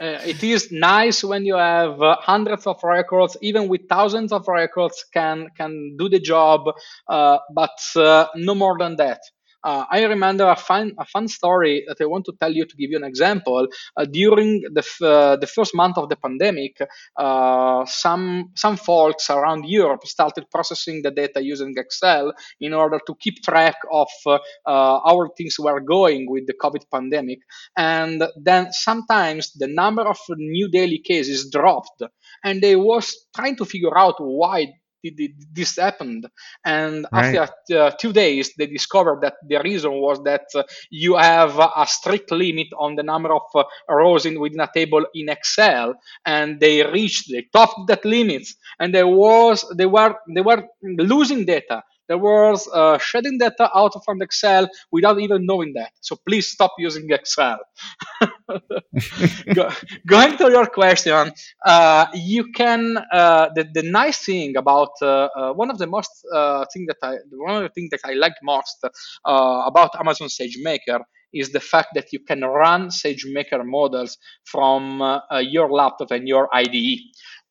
Uh, 0.00 0.18
it 0.26 0.42
is 0.42 0.72
nice 0.72 1.22
when 1.22 1.44
you 1.46 1.54
have 1.54 2.02
uh, 2.02 2.16
hundreds 2.20 2.66
of 2.66 2.82
records, 2.82 3.36
even 3.42 3.68
with 3.68 3.82
thousands 3.88 4.32
of 4.32 4.46
records, 4.48 5.04
can 5.12 5.48
can 5.56 5.96
do 5.96 6.08
the 6.08 6.18
job, 6.18 6.62
uh, 7.08 7.38
but 7.54 7.78
uh, 7.96 8.26
no 8.34 8.54
more 8.54 8.76
than 8.78 8.96
that. 8.96 9.20
Uh, 9.64 9.84
I 9.90 10.04
remember 10.04 10.46
a 10.46 10.56
fun, 10.56 10.92
a 10.98 11.06
fun 11.06 11.26
story 11.26 11.84
that 11.88 11.96
I 12.00 12.04
want 12.04 12.26
to 12.26 12.34
tell 12.38 12.52
you 12.52 12.66
to 12.66 12.76
give 12.76 12.90
you 12.90 12.98
an 12.98 13.04
example. 13.04 13.66
Uh, 13.96 14.04
during 14.04 14.62
the, 14.72 14.80
f- 14.80 15.02
uh, 15.02 15.36
the 15.36 15.46
first 15.46 15.74
month 15.74 15.96
of 15.96 16.08
the 16.10 16.16
pandemic, 16.16 16.76
uh, 17.16 17.84
some, 17.86 18.50
some 18.54 18.76
folks 18.76 19.30
around 19.30 19.64
Europe 19.66 20.06
started 20.06 20.50
processing 20.50 21.00
the 21.02 21.10
data 21.10 21.42
using 21.42 21.72
Excel 21.76 22.32
in 22.60 22.74
order 22.74 23.00
to 23.06 23.14
keep 23.18 23.42
track 23.42 23.76
of 23.90 24.08
uh, 24.26 24.34
uh, 24.66 25.00
how 25.06 25.28
things 25.36 25.56
were 25.58 25.80
going 25.80 26.26
with 26.28 26.46
the 26.46 26.54
COVID 26.54 26.84
pandemic. 26.92 27.38
And 27.76 28.22
then 28.36 28.68
sometimes 28.72 29.52
the 29.52 29.68
number 29.68 30.02
of 30.02 30.18
new 30.36 30.68
daily 30.70 30.98
cases 30.98 31.50
dropped 31.50 32.02
and 32.44 32.62
they 32.62 32.76
was 32.76 33.26
trying 33.34 33.56
to 33.56 33.64
figure 33.64 33.96
out 33.96 34.16
why 34.18 34.66
this 35.52 35.76
happened. 35.76 36.26
And 36.64 37.06
right. 37.12 37.36
after 37.36 37.78
uh, 37.78 37.90
two 38.00 38.12
days, 38.12 38.52
they 38.56 38.66
discovered 38.66 39.20
that 39.22 39.34
the 39.46 39.60
reason 39.62 39.92
was 39.92 40.22
that 40.24 40.46
uh, 40.54 40.62
you 40.90 41.16
have 41.16 41.58
a 41.58 41.86
strict 41.86 42.30
limit 42.30 42.68
on 42.78 42.96
the 42.96 43.02
number 43.02 43.34
of 43.34 43.42
uh, 43.54 43.64
rows 43.88 44.26
in 44.26 44.40
within 44.40 44.60
a 44.60 44.70
table 44.72 45.04
in 45.14 45.28
Excel, 45.28 45.94
and 46.24 46.60
they 46.60 46.84
reached, 46.84 47.30
they 47.30 47.46
topped 47.52 47.86
that 47.88 48.04
limit, 48.04 48.46
and 48.78 48.94
there 48.94 49.08
was 49.08 49.64
they 49.76 49.86
were 49.86 50.14
they 50.34 50.40
were 50.40 50.64
losing 50.82 51.44
data 51.44 51.82
there 52.08 52.18
was 52.18 52.68
uh, 52.72 52.98
shedding 52.98 53.38
data 53.38 53.70
out 53.74 54.04
from 54.04 54.20
Excel 54.20 54.68
without 54.92 55.18
even 55.20 55.46
knowing 55.46 55.72
that. 55.74 55.92
So 56.00 56.16
please 56.26 56.48
stop 56.48 56.74
using 56.78 57.08
Excel. 57.10 57.58
Go, 59.54 59.70
going 60.06 60.36
to 60.38 60.50
your 60.50 60.66
question, 60.66 61.32
uh, 61.64 62.06
you 62.14 62.52
can. 62.52 62.96
Uh, 63.12 63.48
the, 63.54 63.66
the 63.72 63.82
nice 63.82 64.24
thing 64.24 64.56
about 64.56 64.90
uh, 65.02 65.28
uh, 65.36 65.52
one 65.52 65.70
of 65.70 65.78
the 65.78 65.86
most 65.86 66.10
uh, 66.32 66.64
thing 66.72 66.86
that 66.86 66.96
I 67.02 67.16
one 67.32 67.56
of 67.56 67.62
the 67.62 67.68
things 67.70 67.90
that 67.90 68.00
I 68.04 68.14
like 68.14 68.34
most 68.42 68.84
about 69.24 69.90
Amazon 69.98 70.28
SageMaker 70.28 71.00
is 71.32 71.50
the 71.50 71.60
fact 71.60 71.88
that 71.94 72.12
you 72.12 72.20
can 72.20 72.42
run 72.42 72.88
SageMaker 72.90 73.64
models 73.64 74.18
from 74.44 75.20
your 75.40 75.70
laptop 75.70 76.10
and 76.12 76.28
your 76.28 76.48
IDE. 76.54 77.00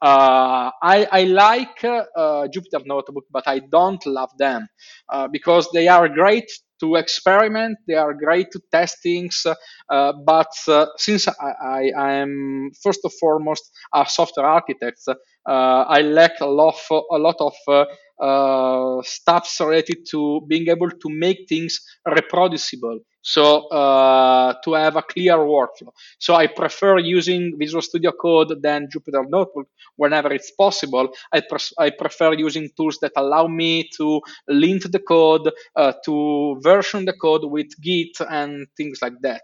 Uh, 0.04 0.70
I, 0.82 1.08
I, 1.10 1.24
like 1.24 1.82
uh, 1.86 2.48
Jupyter 2.54 2.86
Notebook, 2.86 3.24
but 3.32 3.46
I 3.48 3.60
don't 3.60 4.06
love 4.06 4.32
them 4.38 4.68
uh, 5.08 5.30
because 5.30 5.70
they 5.72 5.88
are 5.88 6.10
great 6.10 6.52
to 6.84 6.96
experiment. 6.96 7.78
They 7.88 7.96
are 7.96 8.14
great 8.14 8.52
to 8.52 8.60
test 8.72 8.98
things. 9.02 9.46
Uh, 9.90 10.14
but 10.26 10.52
uh, 10.68 10.88
since 10.98 11.28
I, 11.28 11.92
I, 11.98 12.12
am 12.24 12.72
first 12.84 13.00
and 13.04 13.14
foremost 13.14 13.64
a 13.94 14.06
software 14.08 14.46
architect, 14.46 15.00
uh, 15.08 15.16
I 15.48 16.02
lack 16.02 16.42
a 16.42 16.46
lot, 16.46 16.76
of, 16.92 17.04
a 17.12 17.18
lot 17.18 17.38
of 17.40 17.88
uh, 18.22 19.02
stuffs 19.04 19.60
related 19.62 20.06
to 20.12 20.42
being 20.48 20.68
able 20.68 20.90
to 20.90 21.10
make 21.10 21.46
things 21.48 21.80
reproducible. 22.06 23.00
So 23.24 23.68
uh, 23.70 24.54
to 24.64 24.74
have 24.74 24.98
a 24.98 25.02
clear 25.02 25.38
workflow. 25.38 25.92
So 26.20 26.36
I 26.36 26.48
prefer 26.48 27.00
using 27.00 27.58
Visual 27.58 27.82
Studio 27.82 28.12
Code 28.12 28.62
than 28.62 28.88
Jupyter 28.90 29.28
Notebook 29.28 29.70
whenever 29.96 30.34
it's 30.34 30.52
possible. 30.52 31.14
I, 31.34 31.42
I 31.80 31.90
prefer 31.92 32.34
using 32.34 32.70
tools 32.76 33.00
that 33.02 33.14
allow 33.16 33.48
me 33.48 33.90
to 33.98 34.22
lint 34.48 34.92
the 34.92 35.00
code, 35.00 35.50
uh, 35.76 35.94
to 36.06 36.60
version 36.62 37.06
the 37.06 37.14
code 37.14 37.50
with 37.50 37.70
Git 37.82 38.18
and 38.30 38.68
things 38.76 39.00
like 39.02 39.20
that. 39.22 39.44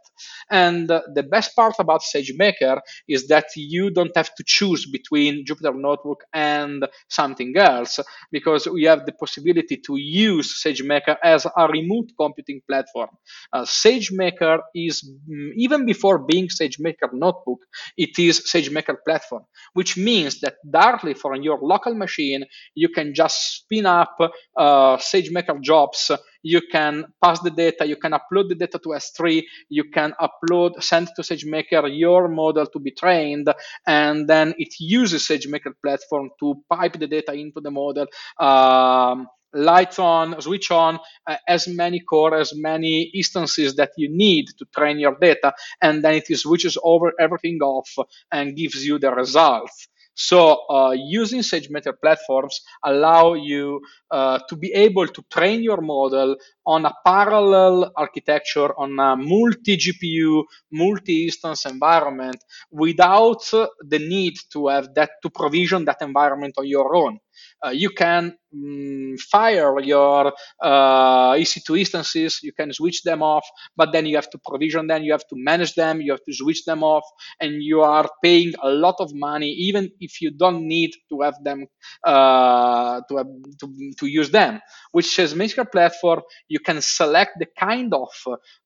And 0.51 0.91
uh, 0.91 1.01
the 1.13 1.23
best 1.23 1.55
part 1.55 1.75
about 1.79 2.01
SageMaker 2.01 2.81
is 3.07 3.27
that 3.27 3.47
you 3.55 3.91
don't 3.91 4.15
have 4.15 4.33
to 4.35 4.43
choose 4.45 4.85
between 4.85 5.45
Jupyter 5.45 5.75
Notebook 5.75 6.23
and 6.33 6.85
something 7.07 7.55
else 7.55 7.99
because 8.31 8.67
we 8.67 8.83
have 8.83 9.05
the 9.05 9.13
possibility 9.13 9.77
to 9.77 9.95
use 9.97 10.61
SageMaker 10.61 11.15
as 11.23 11.45
a 11.45 11.67
remote 11.67 12.09
computing 12.19 12.61
platform. 12.67 13.09
Uh, 13.53 13.65
SageMaker 13.69 14.59
is, 14.75 15.09
mm, 15.29 15.51
even 15.55 15.85
before 15.85 16.19
being 16.19 16.47
SageMaker 16.47 17.13
Notebook, 17.13 17.59
it 17.97 18.17
is 18.19 18.41
SageMaker 18.41 18.97
Platform, 19.05 19.43
which 19.73 19.97
means 19.97 20.39
that 20.41 20.55
directly 20.69 21.13
from 21.13 21.41
your 21.41 21.59
local 21.61 21.95
machine, 21.95 22.45
you 22.75 22.89
can 22.89 23.13
just 23.13 23.37
spin 23.57 23.85
up 23.85 24.15
uh, 24.57 24.97
SageMaker 24.97 25.61
jobs 25.61 26.11
you 26.43 26.61
can 26.71 27.05
pass 27.21 27.39
the 27.41 27.51
data, 27.51 27.85
you 27.85 27.97
can 27.97 28.11
upload 28.11 28.49
the 28.49 28.55
data 28.55 28.79
to 28.79 28.89
S3, 28.89 29.43
you 29.69 29.85
can 29.85 30.13
upload, 30.21 30.81
send 30.81 31.09
to 31.15 31.21
SageMaker 31.21 31.89
your 31.91 32.27
model 32.27 32.65
to 32.67 32.79
be 32.79 32.91
trained, 32.91 33.51
and 33.85 34.27
then 34.27 34.53
it 34.57 34.73
uses 34.79 35.27
SageMaker 35.27 35.73
platform 35.83 36.29
to 36.39 36.55
pipe 36.69 36.97
the 36.99 37.07
data 37.07 37.33
into 37.33 37.61
the 37.61 37.71
model. 37.71 38.07
Um, 38.39 39.27
lights 39.53 39.99
on, 39.99 40.39
switch 40.41 40.71
on 40.71 40.99
uh, 41.27 41.35
as 41.47 41.67
many 41.67 41.99
core, 41.99 42.35
as 42.35 42.53
many 42.55 43.03
instances 43.13 43.75
that 43.75 43.91
you 43.97 44.09
need 44.09 44.47
to 44.57 44.65
train 44.75 44.99
your 44.99 45.17
data, 45.19 45.53
and 45.81 46.03
then 46.03 46.15
it 46.15 46.37
switches 46.37 46.77
over 46.83 47.13
everything 47.19 47.59
off 47.61 47.89
and 48.31 48.55
gives 48.55 48.85
you 48.85 48.99
the 48.99 49.11
results. 49.11 49.87
So 50.19 50.65
uh, 50.67 50.91
using 50.91 51.39
SageMaker 51.39 51.93
platforms 52.01 52.59
allow 52.83 53.35
you 53.35 53.79
uh, 54.11 54.39
to 54.49 54.57
be 54.57 54.73
able 54.73 55.07
to 55.07 55.23
train 55.31 55.63
your 55.63 55.79
model 55.79 56.35
on 56.65 56.83
a 56.83 56.93
parallel 57.05 57.93
architecture, 57.95 58.77
on 58.77 58.99
a 58.99 59.15
multi-GPU, 59.15 60.43
multi-instance 60.73 61.65
environment 61.65 62.43
without 62.69 63.49
the 63.49 63.99
need 63.99 64.35
to 64.51 64.67
have 64.67 64.93
that 64.93 65.11
to 65.23 65.29
provision 65.29 65.85
that 65.85 66.01
environment 66.01 66.53
on 66.57 66.67
your 66.67 66.93
own. 66.97 67.19
Uh, 67.65 67.69
you 67.69 67.89
can 67.89 68.33
um, 68.53 69.15
fire 69.31 69.79
your 69.81 70.33
uh, 70.61 71.33
EC2 71.33 71.79
instances, 71.79 72.39
you 72.43 72.53
can 72.53 72.71
switch 72.73 73.03
them 73.03 73.21
off, 73.21 73.45
but 73.75 73.91
then 73.91 74.05
you 74.05 74.15
have 74.15 74.29
to 74.29 74.39
provision 74.45 74.87
them, 74.87 75.03
you 75.03 75.11
have 75.11 75.27
to 75.27 75.35
manage 75.35 75.75
them, 75.75 76.01
you 76.01 76.11
have 76.11 76.23
to 76.23 76.33
switch 76.33 76.65
them 76.65 76.83
off, 76.83 77.03
and 77.39 77.61
you 77.61 77.81
are 77.81 78.09
paying 78.23 78.53
a 78.61 78.69
lot 78.69 78.95
of 78.99 79.13
money, 79.13 79.49
even 79.51 79.89
if 79.99 80.21
you 80.21 80.31
don't 80.31 80.67
need 80.67 80.91
to 81.09 81.21
have 81.21 81.35
them 81.43 81.65
uh, 82.05 83.01
to, 83.09 83.17
have, 83.17 83.27
to, 83.59 83.93
to 83.97 84.07
use 84.07 84.31
them. 84.31 84.59
Which 84.91 85.07
SageMaker 85.07 85.71
platform, 85.71 86.21
you 86.47 86.59
can 86.59 86.81
select 86.81 87.31
the 87.39 87.47
kind 87.59 87.93
of 87.93 88.09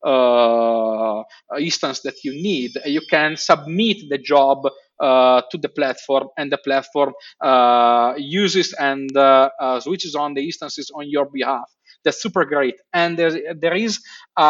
uh, 0.06 1.24
instance 1.60 2.02
that 2.02 2.24
you 2.24 2.32
need. 2.32 2.72
You 2.86 3.02
can 3.10 3.36
submit 3.38 3.98
the 4.10 4.18
job 4.18 4.60
to 5.04 5.58
the 5.58 5.70
platform, 5.70 6.28
and 6.38 6.52
the 6.52 6.58
platform 6.58 7.14
uh, 7.42 8.14
uses 8.18 8.74
and 8.74 9.16
uh, 9.18 9.50
switches 9.80 10.16
on 10.16 10.34
the 10.34 10.44
instances 10.44 10.92
on 10.96 11.10
your 11.10 11.26
behalf. 11.26 11.70
That's 12.04 12.22
super 12.22 12.46
great. 12.46 12.76
And 12.94 13.18
there, 13.18 13.56
there 13.56 13.76
is 13.76 14.02
a, 14.38 14.42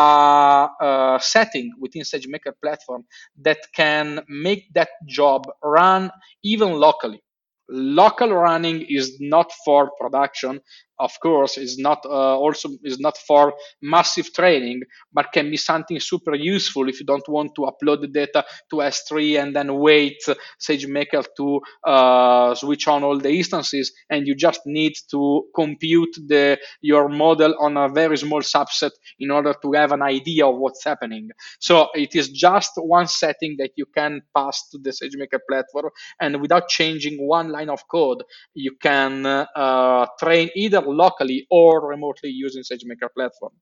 a 0.81 1.19
setting 1.21 1.71
within 1.79 2.01
SageMaker 2.03 2.53
platform 2.63 3.05
that 3.41 3.59
can 3.75 4.21
make 4.27 4.73
that 4.73 4.89
job 5.07 5.45
run 5.63 6.11
even 6.43 6.71
locally 6.73 7.21
local 7.69 8.29
running 8.31 8.85
is 8.89 9.17
not 9.19 9.51
for 9.65 9.91
production 9.99 10.59
of 10.99 11.11
course 11.21 11.57
is 11.57 11.77
not 11.77 11.99
uh, 12.05 12.37
also 12.37 12.69
is 12.83 12.99
not 12.99 13.17
for 13.17 13.53
massive 13.81 14.33
training 14.33 14.81
but 15.11 15.31
can 15.33 15.49
be 15.49 15.57
something 15.57 15.99
super 15.99 16.35
useful 16.35 16.87
if 16.89 16.99
you 16.99 17.05
don't 17.05 17.27
want 17.27 17.53
to 17.55 17.61
upload 17.61 18.01
the 18.01 18.07
data 18.07 18.43
to 18.69 18.77
s3 18.77 19.41
and 19.41 19.55
then 19.55 19.73
wait 19.73 20.21
sagemaker 20.59 21.23
to 21.35 21.61
uh, 21.85 22.53
switch 22.55 22.87
on 22.87 23.03
all 23.03 23.17
the 23.19 23.29
instances 23.29 23.91
and 24.09 24.27
you 24.27 24.35
just 24.35 24.61
need 24.65 24.93
to 25.09 25.43
compute 25.55 26.15
the 26.27 26.57
your 26.81 27.09
model 27.09 27.55
on 27.59 27.77
a 27.77 27.89
very 27.89 28.17
small 28.17 28.41
subset 28.41 28.91
in 29.19 29.31
order 29.31 29.53
to 29.61 29.73
have 29.73 29.91
an 29.91 30.01
idea 30.01 30.45
of 30.45 30.57
what's 30.57 30.83
happening. 30.83 31.29
So 31.59 31.89
it 31.93 32.15
is 32.15 32.29
just 32.29 32.71
one 32.77 33.07
setting 33.07 33.55
that 33.59 33.71
you 33.75 33.85
can 33.85 34.21
pass 34.35 34.69
to 34.69 34.77
the 34.77 34.91
sagemaker 34.91 35.39
platform 35.49 35.91
and 36.19 36.41
without 36.41 36.67
changing 36.69 37.25
one 37.27 37.49
line 37.49 37.69
of 37.69 37.87
code 37.87 38.23
you 38.53 38.75
can 38.81 39.25
uh, 39.25 40.05
train 40.19 40.49
either 40.55 40.81
locally 40.87 41.47
or 41.49 41.87
remotely 41.87 42.29
using 42.29 42.63
SageMaker 42.63 43.09
platform. 43.15 43.53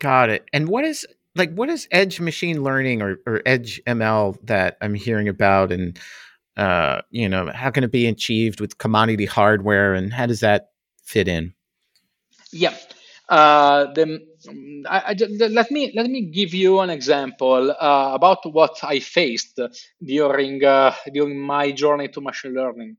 Got 0.00 0.30
it. 0.30 0.48
And 0.52 0.68
what 0.68 0.84
is 0.84 1.06
like 1.34 1.52
what 1.54 1.68
is 1.68 1.88
edge 1.90 2.20
machine 2.20 2.62
learning 2.62 3.02
or, 3.02 3.18
or 3.26 3.42
edge 3.46 3.80
ML 3.86 4.38
that 4.44 4.76
I'm 4.80 4.94
hearing 4.94 5.28
about 5.28 5.72
and 5.72 5.98
uh, 6.56 7.02
you 7.10 7.28
know, 7.28 7.50
how 7.54 7.70
can 7.70 7.84
it 7.84 7.92
be 7.92 8.06
achieved 8.06 8.60
with 8.60 8.78
commodity 8.78 9.26
hardware 9.26 9.94
and 9.94 10.12
how 10.12 10.26
does 10.26 10.40
that 10.40 10.70
fit 11.04 11.28
in? 11.28 11.54
Yeah. 12.52 12.74
Uh, 13.28 13.92
the, 13.92 14.20
I, 14.88 15.14
I, 15.14 15.48
let 15.48 15.70
me 15.70 15.92
let 15.94 16.06
me 16.06 16.30
give 16.30 16.54
you 16.54 16.80
an 16.80 16.90
example 16.90 17.70
uh, 17.70 18.10
about 18.14 18.38
what 18.52 18.78
I 18.82 19.00
faced 19.00 19.60
during 20.02 20.64
uh, 20.64 20.94
during 21.12 21.38
my 21.38 21.70
journey 21.72 22.08
to 22.08 22.20
machine 22.22 22.54
learning 22.54 22.96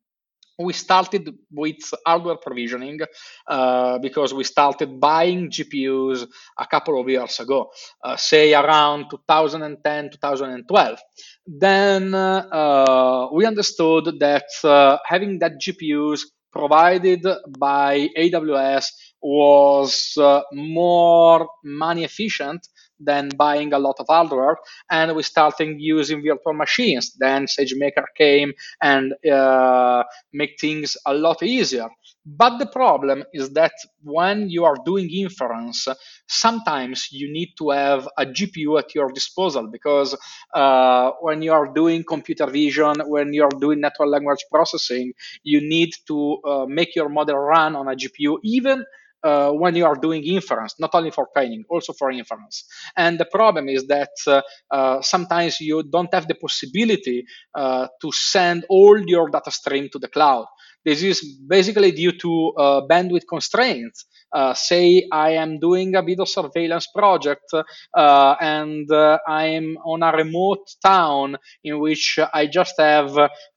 we 0.59 0.73
started 0.73 1.33
with 1.51 1.77
hardware 2.05 2.35
provisioning 2.35 2.99
uh, 3.47 3.97
because 3.99 4.33
we 4.33 4.43
started 4.43 4.99
buying 4.99 5.49
GPUs 5.49 6.27
a 6.57 6.67
couple 6.67 6.99
of 6.99 7.07
years 7.07 7.39
ago, 7.39 7.71
uh, 8.03 8.17
say 8.17 8.53
around 8.53 9.05
2010, 9.09 10.09
2012. 10.11 10.99
Then 11.47 12.13
uh, 12.13 13.27
we 13.31 13.45
understood 13.45 14.19
that 14.19 14.49
uh, 14.63 14.97
having 15.05 15.39
that 15.39 15.53
GPUs 15.59 16.21
provided 16.51 17.25
by 17.57 18.09
AWS 18.17 18.85
was 19.21 20.13
uh, 20.17 20.41
more 20.51 21.47
money 21.63 22.03
efficient 22.03 22.67
than 22.99 23.29
buying 23.29 23.73
a 23.73 23.79
lot 23.79 23.95
of 23.99 24.07
hardware. 24.09 24.57
And 24.89 25.15
we 25.15 25.23
started 25.23 25.75
using 25.79 26.21
virtual 26.23 26.53
machines. 26.53 27.13
Then 27.17 27.45
SageMaker 27.45 28.05
came 28.17 28.53
and 28.81 29.13
uh, 29.31 30.03
make 30.33 30.59
things 30.59 30.97
a 31.05 31.13
lot 31.13 31.43
easier. 31.43 31.89
But 32.25 32.59
the 32.59 32.67
problem 32.67 33.23
is 33.33 33.51
that 33.51 33.71
when 34.03 34.49
you 34.49 34.65
are 34.65 34.75
doing 34.85 35.09
inference, 35.11 35.87
sometimes 36.27 37.07
you 37.11 37.31
need 37.31 37.53
to 37.57 37.71
have 37.71 38.07
a 38.17 38.25
GPU 38.25 38.77
at 38.77 38.93
your 38.93 39.11
disposal 39.11 39.67
because 39.67 40.15
uh, 40.53 41.11
when 41.21 41.41
you 41.41 41.53
are 41.53 41.73
doing 41.73 42.03
computer 42.03 42.45
vision, 42.47 42.95
when 43.07 43.33
you 43.33 43.43
are 43.43 43.59
doing 43.59 43.79
natural 43.81 44.09
language 44.09 44.45
processing, 44.51 45.13
you 45.43 45.61
need 45.61 45.91
to 46.07 46.37
uh, 46.45 46.65
make 46.67 46.95
your 46.95 47.09
model 47.09 47.37
run 47.37 47.75
on 47.75 47.87
a 47.87 47.95
GPU, 47.95 48.37
even 48.43 48.85
uh, 49.23 49.51
when 49.51 49.75
you 49.75 49.85
are 49.85 49.95
doing 49.95 50.23
inference, 50.23 50.75
not 50.79 50.91
only 50.93 51.11
for 51.11 51.27
training, 51.33 51.63
also 51.69 51.93
for 51.93 52.11
inference. 52.11 52.65
And 52.95 53.19
the 53.19 53.25
problem 53.25 53.69
is 53.69 53.87
that 53.87 54.11
uh, 54.27 54.41
uh, 54.71 55.01
sometimes 55.01 55.59
you 55.59 55.83
don't 55.83 56.13
have 56.13 56.27
the 56.27 56.35
possibility 56.35 57.25
uh, 57.55 57.87
to 58.01 58.11
send 58.11 58.65
all 58.69 58.99
your 58.99 59.29
data 59.29 59.51
stream 59.51 59.89
to 59.91 59.99
the 59.99 60.07
cloud. 60.07 60.45
This 60.85 61.03
is 61.03 61.39
basically 61.45 61.91
due 61.91 62.13
to 62.13 62.53
uh, 62.57 62.81
bandwidth 62.87 63.27
constraints. 63.27 64.05
Uh, 64.31 64.53
say 64.53 65.07
I 65.11 65.31
am 65.31 65.59
doing 65.59 65.95
a 65.95 66.01
video 66.01 66.23
surveillance 66.23 66.87
project 66.95 67.51
uh, 67.53 68.35
and 68.39 68.89
uh, 68.91 69.17
I'm 69.27 69.75
on 69.83 70.03
a 70.03 70.11
remote 70.15 70.69
town 70.83 71.35
in 71.63 71.79
which 71.79 72.19
I 72.33 72.47
just 72.47 72.75
have 72.79 73.09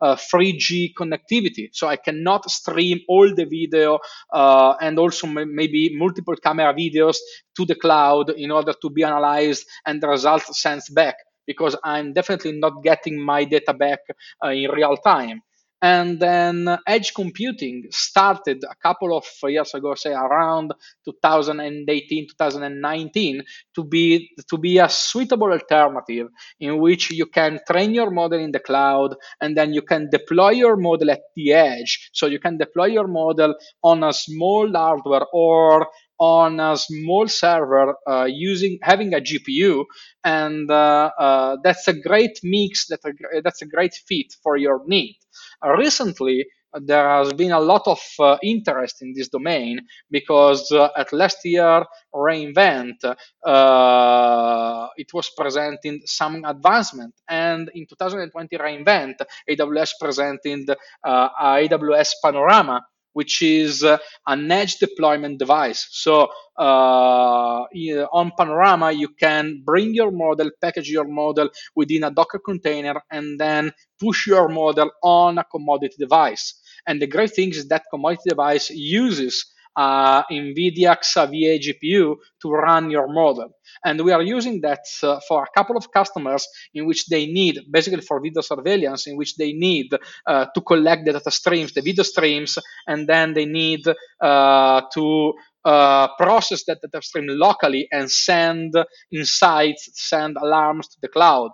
3G 0.03 0.91
uh, 0.97 1.03
connectivity. 1.05 1.69
So 1.73 1.87
I 1.87 1.97
cannot 1.97 2.51
stream 2.51 3.01
all 3.09 3.33
the 3.35 3.45
video 3.45 3.99
uh, 4.33 4.75
and 4.81 4.99
also 4.99 5.27
m- 5.29 5.55
maybe 5.55 5.95
multiple 5.97 6.37
camera 6.37 6.75
videos 6.75 7.17
to 7.57 7.65
the 7.65 7.77
cloud 7.77 8.31
in 8.31 8.51
order 8.51 8.73
to 8.81 8.91
be 8.91 9.05
analyzed 9.05 9.67
and 9.87 10.03
the 10.03 10.09
results 10.09 10.61
sent 10.61 10.83
back 10.93 11.17
because 11.47 11.77
I'm 11.85 12.13
definitely 12.13 12.53
not 12.53 12.83
getting 12.83 13.21
my 13.21 13.45
data 13.45 13.75
back 13.75 14.01
in 14.45 14.71
real 14.71 14.97
time. 14.97 15.43
And 15.83 16.21
then 16.21 16.79
edge 16.87 17.13
computing 17.13 17.87
started 17.91 18.63
a 18.71 18.77
couple 18.77 19.17
of 19.17 19.27
years 19.45 19.75
ago, 19.75 19.95
say 19.97 20.13
around 20.13 20.73
2018, 21.05 22.29
2019, 22.29 23.43
to 23.75 23.85
be 23.85 24.31
to 24.49 24.59
be 24.59 24.79
a 24.79 24.89
suitable 24.89 25.51
alternative 25.53 26.29
in 26.61 26.79
which 26.79 27.11
you 27.11 27.27
can 27.27 27.61
train 27.69 27.95
your 27.95 28.11
model 28.11 28.39
in 28.41 28.53
the 28.53 28.61
cloud 28.61 29.17
and 29.41 29.57
then 29.57 29.73
you 29.73 29.83
can 29.83 30.09
deploy 30.11 30.51
your 30.51 30.77
model 30.77 31.11
at 31.11 31.23
the 31.37 31.53
edge. 31.53 32.11
So 32.13 32.27
you 32.27 32.39
can 32.39 32.59
deploy 32.59 32.87
your 32.87 33.09
model 33.09 33.55
on 33.83 34.05
a 34.05 34.13
small 34.13 34.71
hardware 34.73 35.27
or 35.33 35.89
on 36.21 36.61
a 36.61 36.77
small 36.77 37.27
server 37.29 37.97
uh, 38.09 38.25
using 38.31 38.79
having 38.83 39.15
a 39.15 39.21
GPU, 39.21 39.85
and 40.25 40.71
uh, 40.71 41.11
uh, 41.19 41.57
that's 41.65 41.89
a 41.89 41.95
great 42.01 42.39
mix. 42.45 42.87
That 42.89 43.01
that's 43.45 43.63
a 43.63 43.67
great 43.67 43.95
fit 43.95 44.35
for 44.43 44.57
your 44.57 44.83
need. 44.87 45.17
Recently, 45.65 46.47
there 46.81 47.09
has 47.09 47.33
been 47.35 47.53
a 47.53 47.61
lot 47.61 47.83
of 47.87 48.01
uh, 48.19 48.39
interest 48.43 49.03
in 49.03 49.13
this 49.15 49.29
domain 49.29 49.81
because 50.11 50.71
uh, 50.73 50.89
at 50.97 51.13
last 51.13 51.39
year 51.45 51.85
reInvent 52.15 53.05
uh, 53.45 54.89
it 54.97 55.13
was 55.13 55.31
presenting 55.37 56.01
some 56.07 56.43
advancement 56.45 57.15
and 57.29 57.71
in 57.75 57.87
2020 57.87 58.57
reInvent 58.57 59.17
aws 59.51 59.91
presented 60.01 60.71
uh, 61.05 61.29
aws 61.41 62.11
panorama 62.23 62.81
which 63.13 63.43
is 63.43 63.85
uh, 63.85 63.99
an 64.27 64.51
edge 64.51 64.77
deployment 64.77 65.39
device. 65.39 65.89
So 65.91 66.29
uh, 66.59 67.65
on 68.13 68.33
Panorama, 68.37 68.93
you 68.93 69.09
can 69.09 69.63
bring 69.65 69.95
your 69.95 70.11
model, 70.11 70.51
package 70.61 70.91
your 70.91 71.07
model 71.07 71.49
within 71.75 72.05
a 72.05 72.11
Docker 72.11 72.41
container, 72.45 73.01
and 73.11 73.39
then 73.39 73.73
push 74.01 74.27
your 74.27 74.49
model 74.49 74.91
on 75.03 75.39
a 75.39 75.45
commodity 75.45 75.97
device. 75.99 76.55
And 76.87 77.01
the 77.01 77.07
great 77.07 77.33
thing 77.33 77.51
is 77.51 77.69
that 77.69 77.85
commodity 77.91 78.31
device 78.31 78.71
uses 78.71 79.52
uh, 79.77 80.23
NVIDIA 80.25 80.97
Xavier 81.03 81.59
GPU 81.59 82.17
to 82.43 82.51
run 82.51 82.91
your 82.91 83.13
model. 83.13 83.51
And 83.85 84.01
we 84.01 84.13
are 84.13 84.23
using 84.23 84.61
that 84.63 84.85
uh, 85.03 85.21
for 85.27 85.45
a 85.45 85.47
couple 85.55 85.77
of 85.77 85.91
customers 85.93 86.47
in 86.75 86.87
which 86.87 87.07
they 87.07 87.27
need, 87.27 87.61
basically 87.71 88.03
for 88.03 88.21
video 88.21 88.43
surveillance, 88.43 89.07
in 89.07 89.17
which 89.17 89.37
they 89.37 89.53
need 89.53 89.93
uh, 90.27 90.47
to 90.55 90.61
collect 90.61 91.05
the 91.05 91.13
data 91.13 91.31
streams, 91.31 91.73
the 91.73 91.83
video 91.83 92.05
streams, 92.05 92.59
and 92.87 93.09
then 93.09 93.35
they 93.35 93.47
need 93.47 93.87
uh, 94.21 94.83
to 94.93 95.33
uh, 95.65 96.09
process 96.17 96.65
that 96.65 96.81
data 96.83 97.03
stream 97.03 97.27
locally 97.29 97.89
and 97.93 98.11
send 98.11 98.75
insights, 99.13 99.91
send 99.95 100.37
alarms 100.37 100.89
to 100.89 100.97
the 101.01 101.09
cloud. 101.09 101.51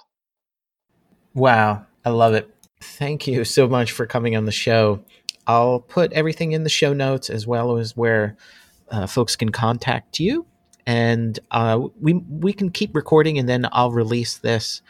Wow, 1.35 1.87
I 2.04 2.11
love 2.11 2.35
it. 2.35 2.50
Thank 2.81 3.26
you 3.26 3.44
so 3.44 3.68
much 3.68 3.92
for 3.92 4.07
coming 4.07 4.37
on 4.37 4.44
the 4.44 4.52
show. 4.52 5.00
I'll 5.49 5.81
put 5.81 6.13
everything 6.13 6.53
in 6.53 6.63
the 6.63 6.69
show 6.69 6.93
notes 6.93 7.31
as 7.31 7.47
well 7.47 7.79
as 7.79 7.97
where 7.97 8.37
uh, 8.91 9.07
folks 9.07 9.35
can 9.35 9.49
contact 9.49 10.21
you. 10.21 10.47
And 10.87 11.39
uh, 11.51 11.89
we 12.01 12.15
we 12.15 12.53
can 12.53 12.71
keep 12.71 12.95
recording, 12.95 13.39
and 13.39 13.49
then 13.49 13.67
I'll 13.73 13.91
release 13.91 14.39
this 14.39 14.81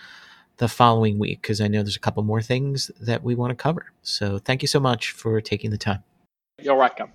the 0.59 0.69
following 0.69 1.19
week 1.19 1.43
because 1.43 1.61
I 1.61 1.69
know 1.69 1.83
there's 1.83 1.97
a 1.97 2.01
couple 2.01 2.23
more 2.23 2.43
things 2.43 2.91
that 3.01 3.23
we 3.23 3.35
want 3.35 3.51
to 3.51 3.57
cover. 3.57 3.87
So 4.03 4.39
thank 4.39 4.63
you 4.63 4.69
so 4.69 4.81
much 4.81 5.13
for 5.13 5.41
taking 5.41 5.71
the 5.71 5.79
time. 5.79 6.03
You're 6.61 6.77
welcome. 6.77 7.13